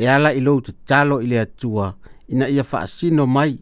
E 0.00 0.04
ala 0.14 0.30
ilo 0.38 0.54
te 0.66 0.72
talo 0.88 1.20
i 1.24 1.26
le 1.32 1.36
atua, 1.46 1.86
ina 2.32 2.46
ia 2.54 2.64
faa 2.70 2.86
sino 2.96 3.22
mai, 3.36 3.52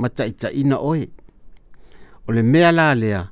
ma 0.00 0.08
ta 0.16 0.24
ita 0.32 0.48
ina 0.62 0.76
oe. 0.90 1.06
O 2.26 2.32
le 2.36 2.42
mea 2.52 2.70
la 2.78 2.88
lea, 3.02 3.22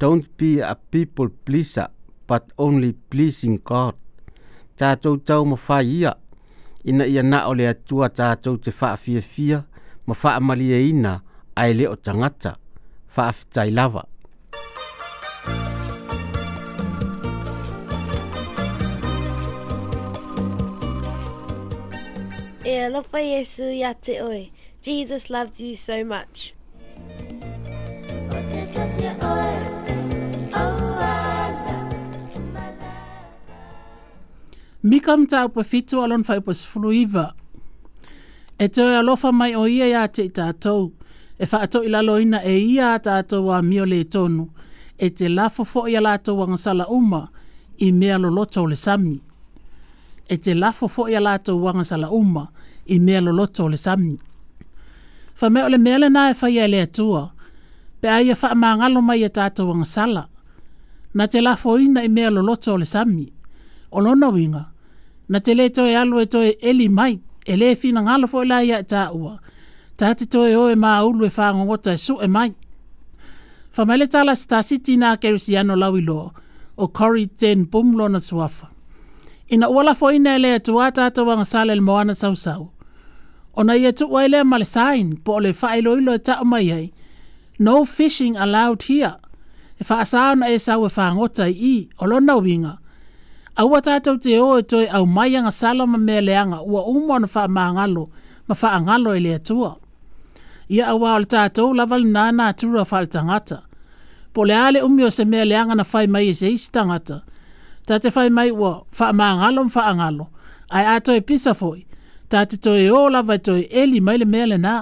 don't 0.00 0.26
be 0.38 0.50
a 0.72 0.74
people 0.90 1.30
pleaser, 1.44 1.88
but 2.28 2.44
only 2.66 2.92
pleasing 3.10 3.58
God 3.70 3.99
tātou 4.80 5.18
tau 5.28 5.44
ma 5.44 5.56
whai 5.68 5.84
ia. 6.00 6.14
Ina 6.88 7.04
ia 7.06 7.22
na 7.22 7.42
o 7.50 7.54
le 7.54 7.66
atua 7.68 8.08
tātou 8.08 8.56
te 8.56 8.70
wha 8.72 8.94
fia 8.96 9.20
fia 9.22 9.60
ma 10.08 10.14
wha 10.16 10.38
malia 10.40 10.76
e 10.80 10.88
ina 10.92 11.18
ai 11.60 11.72
leo 11.76 11.96
tangata. 11.96 12.54
Wha 13.16 13.28
fitai 13.36 13.70
lava. 13.74 14.04
E 22.64 22.76
alofa 22.86 23.20
Yesu 23.24 23.62
ya 23.74 23.92
te 24.00 24.18
oe. 24.22 24.46
Jesus 24.82 25.28
loves 25.30 25.60
you 25.60 25.74
so 25.76 26.02
much. 26.04 26.54
Jesus 26.94 28.90
loves 28.96 29.04
you 29.04 29.18
so 29.20 29.79
Mika 34.82 35.16
mta 35.16 35.44
upa 35.46 35.64
fitu 35.64 36.02
alon 36.02 36.24
fai 36.24 36.38
upa 36.38 36.54
sifulu 36.54 36.92
iva. 36.92 37.32
E 38.58 38.68
teo 38.68 38.98
alofa 38.98 39.32
mai 39.32 39.56
o 39.56 39.66
ia 39.68 39.86
ya 39.86 40.08
te 40.08 40.24
itatou. 40.24 40.92
E 41.38 41.46
fa 41.46 41.60
ato 41.60 41.84
ilalo 41.84 42.20
ina 42.20 42.42
e 42.44 42.58
ia 42.58 42.94
atatou 42.94 43.46
wa 43.46 43.62
mio 43.62 43.86
le 43.86 44.04
tonu. 44.04 44.48
E 44.98 45.10
te 45.10 45.28
lafo 45.28 45.88
ia 45.88 46.00
lato 46.00 46.36
wangasala 46.36 46.86
uma 46.88 47.28
i 47.78 47.92
mea 47.92 48.18
loloto 48.18 48.64
le 48.66 48.76
sami. 48.76 49.20
E 50.28 50.36
te 50.36 50.54
lafo 50.54 51.08
ia 51.08 51.20
lato 51.20 51.60
wangasala 51.60 52.10
uma 52.10 52.48
i 52.86 52.98
mea 53.00 53.20
loloto 53.20 53.68
le 53.68 53.76
sami. 53.76 54.16
Fa 55.34 55.48
me 55.50 55.60
ole 55.64 55.78
mele 55.78 56.08
na 56.08 56.30
e 56.30 56.34
fai 56.34 56.58
ele 56.58 56.80
atua. 56.82 57.32
Pe 58.00 58.08
aia 58.08 58.36
fa 58.36 58.48
e 58.52 58.54
maangalo 58.56 59.02
mai 59.02 59.24
e 59.24 59.28
tatou 59.28 59.68
wangasala. 59.68 60.28
Na 61.14 61.26
te 61.28 61.40
lafo 61.40 61.76
ina 61.78 62.00
i 62.04 62.08
mea 62.08 62.30
loloto 62.30 62.78
le 62.80 62.84
sami. 62.84 63.28
Olona 63.92 64.28
winga 64.28 64.69
na 65.32 65.38
te 65.44 65.52
le 65.58 65.64
toi 65.74 65.92
alo 66.00 66.16
e 66.20 66.26
toi 66.34 66.48
eli 66.68 66.86
mai, 66.98 67.14
e 67.50 67.56
le 67.60 67.68
fina 67.80 68.00
ngalo 68.04 68.26
fo 68.32 68.38
ila 68.44 68.58
ya 68.70 68.76
e 68.82 68.86
tā 68.92 69.02
ua. 69.22 69.34
Ta 69.98 70.06
te 70.18 70.24
toi 70.32 70.50
o 70.60 70.64
e 70.68 70.74
mā 70.84 70.92
ulu 71.08 71.22
e 71.28 71.30
whāngongota 71.36 71.92
e 71.96 72.00
su 72.04 72.14
e 72.18 72.26
mai. 72.36 72.50
Whamele 73.78 74.06
tala 74.12 74.32
sta 74.42 74.58
siti 74.68 74.96
nā 75.02 75.10
kerisi 75.22 75.54
ano 75.60 75.74
lawilo, 75.82 76.20
o 76.76 76.84
Cory 76.98 77.26
Ten 77.40 77.60
Bumlo 77.72 78.06
na 78.10 78.18
suafa. 78.26 78.66
Ina 79.54 79.70
uala 79.70 79.94
fo 79.98 80.10
ina 80.10 80.34
ele 80.38 80.50
e 80.56 80.58
tuā 80.66 80.90
tātou 80.98 81.28
wanga 81.30 81.46
sale 81.46 81.74
le 81.74 81.80
moana 81.86 82.14
sau 82.18 82.34
sau. 82.36 82.66
Ona 83.54 83.70
na 83.74 83.78
ia 83.78 83.92
tuwa 83.92 84.24
ele 84.26 84.42
male 84.46 84.64
sain, 84.66 85.14
po 85.24 85.38
ole 85.38 85.52
whaelo 85.58 85.94
ilo 85.98 86.14
e 86.14 86.18
tā 86.26 86.40
umai 86.42 86.66
ei. 86.74 86.88
No 87.58 87.84
fishing 87.84 88.34
allowed 88.36 88.82
here. 88.90 89.14
E 89.78 89.86
whaasāo 89.86 90.34
na 90.38 90.50
e 90.50 90.58
sau 90.58 90.82
e 90.86 90.90
whāngota 90.90 91.46
i 91.50 91.54
i, 91.54 91.76
olona 92.00 92.20
lona 92.34 92.40
winga, 92.46 92.74
Aua 93.58 93.80
tātou 93.82 94.18
te 94.22 94.36
o 94.40 94.52
e 94.60 94.64
toi 94.66 94.84
au 94.98 95.06
mai 95.06 95.34
anga 95.36 95.50
salama 95.52 95.98
mea 95.98 96.20
leanga 96.22 96.60
ua 96.62 96.84
umo 96.86 97.18
na 97.18 97.26
wha 97.34 97.48
maangalo, 97.48 98.08
ma 98.48 98.54
wha 98.62 98.72
angalo 98.76 99.14
e 99.16 99.20
lea 99.20 99.38
tua. 99.38 99.76
Ia 100.70 100.86
awa 100.92 101.14
ala 101.16 101.26
tātou 101.26 101.72
lawali 101.74 102.08
nā 102.14 102.28
nā 102.32 102.50
tūra 102.54 102.84
wha 102.86 103.00
tangata. 103.10 103.62
Po 104.32 104.44
le 104.46 104.54
ale 104.54 104.82
umio 104.86 105.10
se 105.10 105.24
mea 105.24 105.44
leanga 105.44 105.74
na 105.74 105.82
whai 105.92 106.06
mai 106.06 106.28
e 106.30 106.34
se 106.34 106.48
isi 106.52 106.70
tangata. 106.72 107.22
Tā 107.88 107.98
te 107.98 108.12
whai 108.14 108.30
mai 108.30 108.50
ua 108.54 108.72
wha 108.98 109.10
maangalo 109.12 109.64
ma 109.66 109.70
wha 109.74 109.86
angalo, 109.90 110.26
ai 110.70 110.86
ato 110.96 111.12
e 111.14 111.20
pisa 111.20 111.54
foi. 111.54 111.82
Tā 112.30 112.44
te 112.46 112.56
toi 112.62 112.86
o 112.94 113.08
lawa 113.10 113.34
e 113.34 113.38
toi 113.40 113.64
eli 113.72 113.98
mai 114.00 114.18
le 114.22 114.24
mea 114.30 114.46
le 114.46 114.58
nā. 114.62 114.76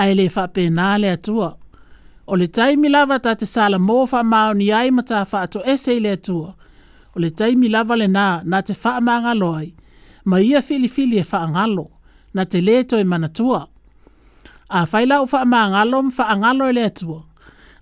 Ai 0.00 0.14
le 0.16 0.28
wha 0.36 0.48
pē 0.48 0.70
nā 0.72 0.94
lea 1.04 1.16
tua. 1.20 1.52
O 2.26 2.36
le 2.38 2.48
taimi 2.48 2.88
lava 2.88 3.20
tā 3.20 3.36
te 3.36 3.44
sala 3.46 3.76
mō 3.82 4.06
wha 4.08 4.24
maoni 4.24 4.70
ai 4.72 4.88
ma 4.90 5.04
tā 5.04 5.20
wha 5.28 5.44
ato 5.44 5.60
e 5.68 5.76
se 5.76 5.98
lea 6.00 6.16
tua. 6.16 6.54
Ia 6.56 6.61
o 7.16 7.20
le 7.22 7.30
taimi 7.30 7.68
lava 7.74 7.96
lenā 7.96 8.26
na 8.48 8.60
te 8.66 8.74
faamagalo 8.74 9.50
ai 9.60 9.70
ma 10.30 10.36
ia 10.40 10.62
filifili 10.62 11.18
e 11.20 11.24
faagalo 11.32 11.86
na 12.34 12.42
te 12.50 12.58
leto 12.66 12.94
e 12.98 13.04
manatua 13.12 13.60
afai 14.68 15.04
lau 15.10 15.22
faamagalo 15.32 15.98
ma 16.06 16.10
faagalo 16.18 16.64
e 16.68 16.72
le 16.76 16.84
atua 16.88 17.20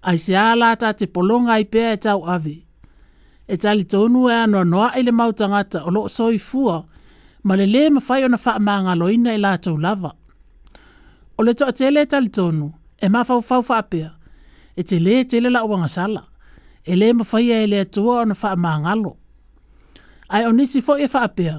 ai 0.09 0.16
se 0.22 0.33
ā 0.35 0.55
lata 0.61 0.89
te 0.99 1.07
polonga 1.14 1.53
ai 1.57 1.64
pea 1.72 1.91
e 1.93 1.97
tau 2.05 2.20
ave 2.35 2.57
e 3.49 3.55
talitonu 3.62 4.20
e 4.28 4.35
anoanoaʻi 4.45 5.01
le 5.07 5.12
mau 5.18 5.31
tagata 5.41 5.78
o 5.85 5.91
loo 5.95 6.09
soifua 6.16 6.76
ma 7.47 7.53
le 7.59 7.66
lē 7.74 7.83
mafai 7.95 8.20
ona 8.26 8.39
faamagaloina 8.45 9.31
i 9.31 9.35
e 9.39 9.43
latou 9.45 9.76
lava 9.85 10.11
o 11.39 11.43
le 11.47 11.53
toʻatele 11.59 12.01
e 12.03 12.07
talitonu 12.12 12.66
e 12.99 13.07
mafaufau 13.14 13.62
faapea 13.68 14.11
e 14.78 14.83
te 14.89 14.97
lē 15.05 15.14
e 15.20 15.24
tele 15.31 15.49
laʻuagasala 15.57 16.22
Ele 16.87 17.05
lē 17.11 17.14
mafaia 17.14 17.57
e 17.62 17.66
le 17.68 17.78
atua 17.85 18.22
ona 18.24 18.35
faamagalo 18.35 19.20
Ai 20.33 20.45
o 20.47 20.53
nisi 20.59 20.81
foʻi 20.87 21.03
e 21.05 21.09
faapea 21.14 21.57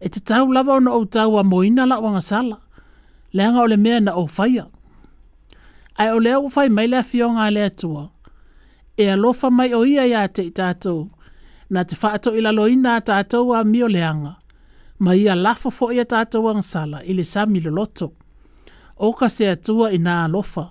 E 0.00 0.06
tatau 0.14 0.44
lava 0.54 0.72
ona 0.78 0.90
ou 0.98 1.04
tau 1.14 1.32
a 1.40 1.44
moina 1.50 1.82
la 1.90 1.96
wanga 2.04 2.20
sala. 2.30 2.56
o 3.62 3.66
le 3.70 3.76
mea 3.84 3.98
na 4.06 4.12
ou 4.20 4.26
faia 4.36 4.64
ae 6.00 6.10
o 6.12 6.18
lea 6.24 6.36
ua 6.42 6.50
fai 6.54 6.68
mai 6.76 6.86
le 6.90 6.96
afioga 7.02 7.40
a 7.46 7.50
le 7.56 7.62
atua 7.70 8.04
E 9.02 9.10
alofa 9.14 9.48
mai 9.58 9.70
o 9.78 9.84
ia 9.92 10.02
iā 10.12 10.22
te 10.34 10.42
i 10.42 10.50
tatou 10.58 11.00
Na 11.72 11.80
te 11.88 11.94
whaato 12.02 12.30
ila 12.38 12.50
a 12.96 13.00
tatou 13.08 13.46
a 13.58 13.64
mio 13.72 13.88
leanga. 13.96 14.32
Ma 15.02 15.12
ia 15.22 15.34
lafo 15.44 15.68
foʻi 15.78 15.96
a 16.00 16.04
tatou 16.12 16.44
agasala 16.50 16.98
i 17.02 17.12
le 17.18 17.24
sami 17.32 17.58
loloto. 17.64 18.06
Oka 19.06 19.26
se 19.36 19.44
atua 19.54 19.86
i 19.90 19.98
nā 20.06 20.14
alofa. 20.26 20.64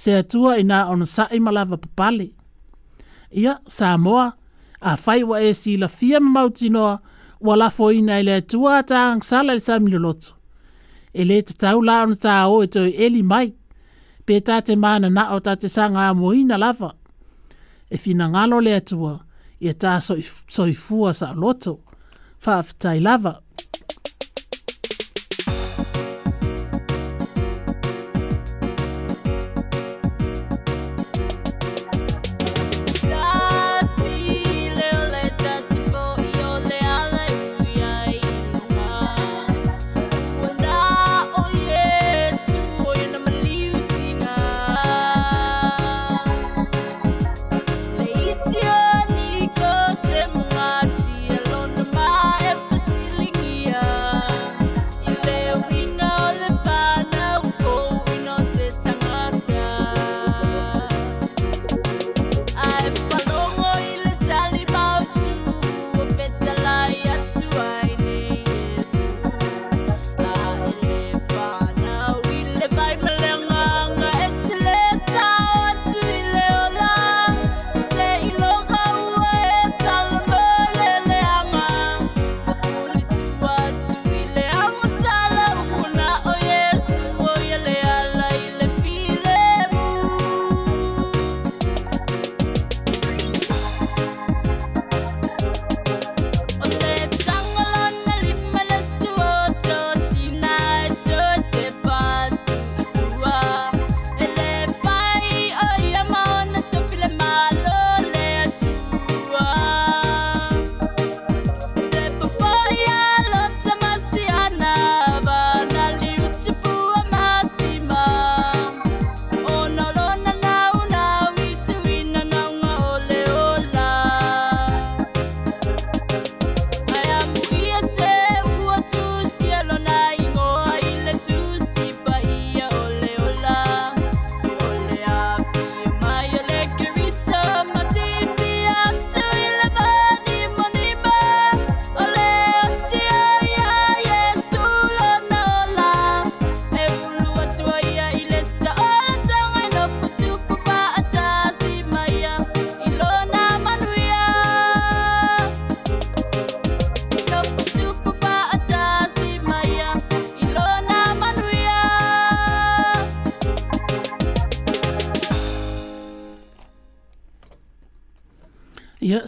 Se 0.00 0.10
atua 0.20 0.52
i 0.58 0.62
nā 0.70 0.78
ono 0.92 1.04
ma 1.44 1.50
lava 1.56 1.76
papale. 1.84 2.28
Ia, 3.40 3.52
Samoa, 3.66 4.26
a 4.80 4.96
fai 4.96 5.22
e 5.44 5.52
si 5.54 5.76
la 5.76 5.88
fia 5.88 6.20
ma 6.20 6.30
mauti 6.30 6.68
noa 6.70 7.00
wa 7.40 7.54
la 7.56 7.70
ina 7.94 8.14
ele 8.20 8.36
tua 8.50 8.74
ta 8.88 8.98
ang 9.12 9.22
sala 9.28 9.52
le 9.56 9.60
sami 9.66 9.88
loloto. 9.94 10.30
E 11.18 11.22
le 11.28 11.36
te 11.46 11.54
tau 11.62 11.78
la 11.88 11.96
ta 12.24 12.34
o 12.52 12.56
e 12.62 12.66
toi 12.74 12.90
eli 13.04 13.22
mai, 13.30 13.48
pe 14.26 14.34
ta 14.46 14.56
te 14.66 14.74
mana 14.84 15.08
na 15.16 15.22
o 15.34 15.40
ta 15.46 15.52
te 15.60 15.68
sanga 15.76 16.02
a 16.10 16.14
moina 16.20 16.56
lava. 16.64 16.90
E 17.90 17.96
fina 18.02 18.24
ngalo 18.32 18.56
le 18.66 18.74
tua, 18.88 19.14
e 19.60 19.70
ta 19.82 19.92
soifua 20.56 21.10
sa 21.20 21.28
loto, 21.42 21.72
faa 22.42 22.58
aftai 22.62 22.98
lava. 23.00 23.00
Fa 23.00 23.08
lava. 23.08 23.42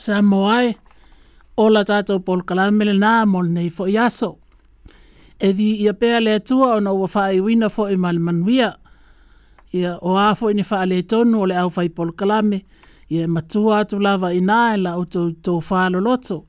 sa 0.05 0.17
moai 0.31 0.69
o 1.57 1.65
la 1.75 1.83
tātou 1.89 2.21
pol 2.27 2.43
kalamele 2.49 2.95
nā 2.99 3.21
mon 3.31 3.53
nei 3.55 3.69
fo 3.71 3.87
iaso. 3.91 4.35
E 5.43 5.53
di 5.59 5.69
ia 5.85 5.93
pēa 5.99 6.21
le 6.23 6.37
tua 6.47 6.77
o 6.77 6.81
na 6.83 6.93
ua 6.97 7.07
wha 7.11 7.25
i 7.35 7.41
wina 7.45 7.71
fo 7.73 7.89
i 7.91 7.97
mali 7.99 8.19
manuia. 8.23 8.73
Ia 9.75 9.97
o 10.01 10.15
fo 10.39 10.51
i 10.53 10.57
ni 10.59 10.63
wha 10.67 10.85
le 10.87 11.01
tonu 11.11 11.43
o 11.45 11.49
le 11.51 11.57
au 11.63 11.71
fai 11.73 11.89
pol 11.89 12.13
kalame. 12.19 12.63
Ia 13.13 13.27
matua 13.29 13.83
atu 13.83 13.99
lava 14.01 14.31
i 14.37 14.41
nā 14.41 14.61
e 14.77 14.83
la 14.83 14.95
o 15.01 15.05
tō 15.11 15.27
tō 15.45 15.59
lo 15.95 16.01
loto. 16.01 16.43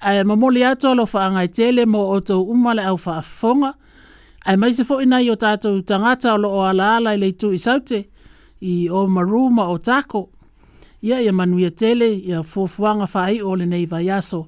Ai 0.00 0.22
mamoli 0.24 0.64
atu 0.64 0.88
alo 0.90 1.04
wha 1.12 1.24
angai 1.30 1.48
tele 1.48 1.86
mo 1.86 1.98
o 2.14 2.18
tō 2.20 2.36
umale 2.52 2.84
au 2.88 2.98
wha 3.06 3.20
fonga. 3.22 3.72
Ai 4.46 4.56
mai 4.56 4.72
se 4.72 4.84
fo 4.88 5.00
i 5.00 5.06
nai 5.08 5.26
o 5.30 5.34
tātou 5.36 5.82
tangata 5.82 6.34
o 6.34 6.38
lo 6.40 6.50
o 6.50 6.60
ala 6.68 6.94
ala 6.98 7.14
i 7.16 7.20
leitu 7.22 7.52
i 7.52 7.58
saute. 7.58 8.04
I 8.60 8.88
o 8.90 9.06
maruma 9.08 9.68
o 9.72 9.78
tako 9.78 10.26
ia 11.02 11.20
ia 11.20 11.32
manuia 11.32 11.70
tele 11.70 12.14
ia 12.14 12.42
fuafuaga 12.42 13.06
faai 13.06 13.42
o 13.42 13.54
lenei 13.56 13.86
vaiaso 13.88 14.46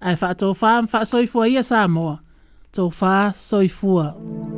ae 0.00 0.14
faatofā 0.16 0.74
ma 0.84 0.88
faasoifua 0.88 1.48
ia 1.48 1.62
sa 1.62 1.86
moa 1.88 2.18
tofā 2.76 3.32
soifua 3.34 4.04
mm 4.04 4.32
-hmm. 4.32 4.57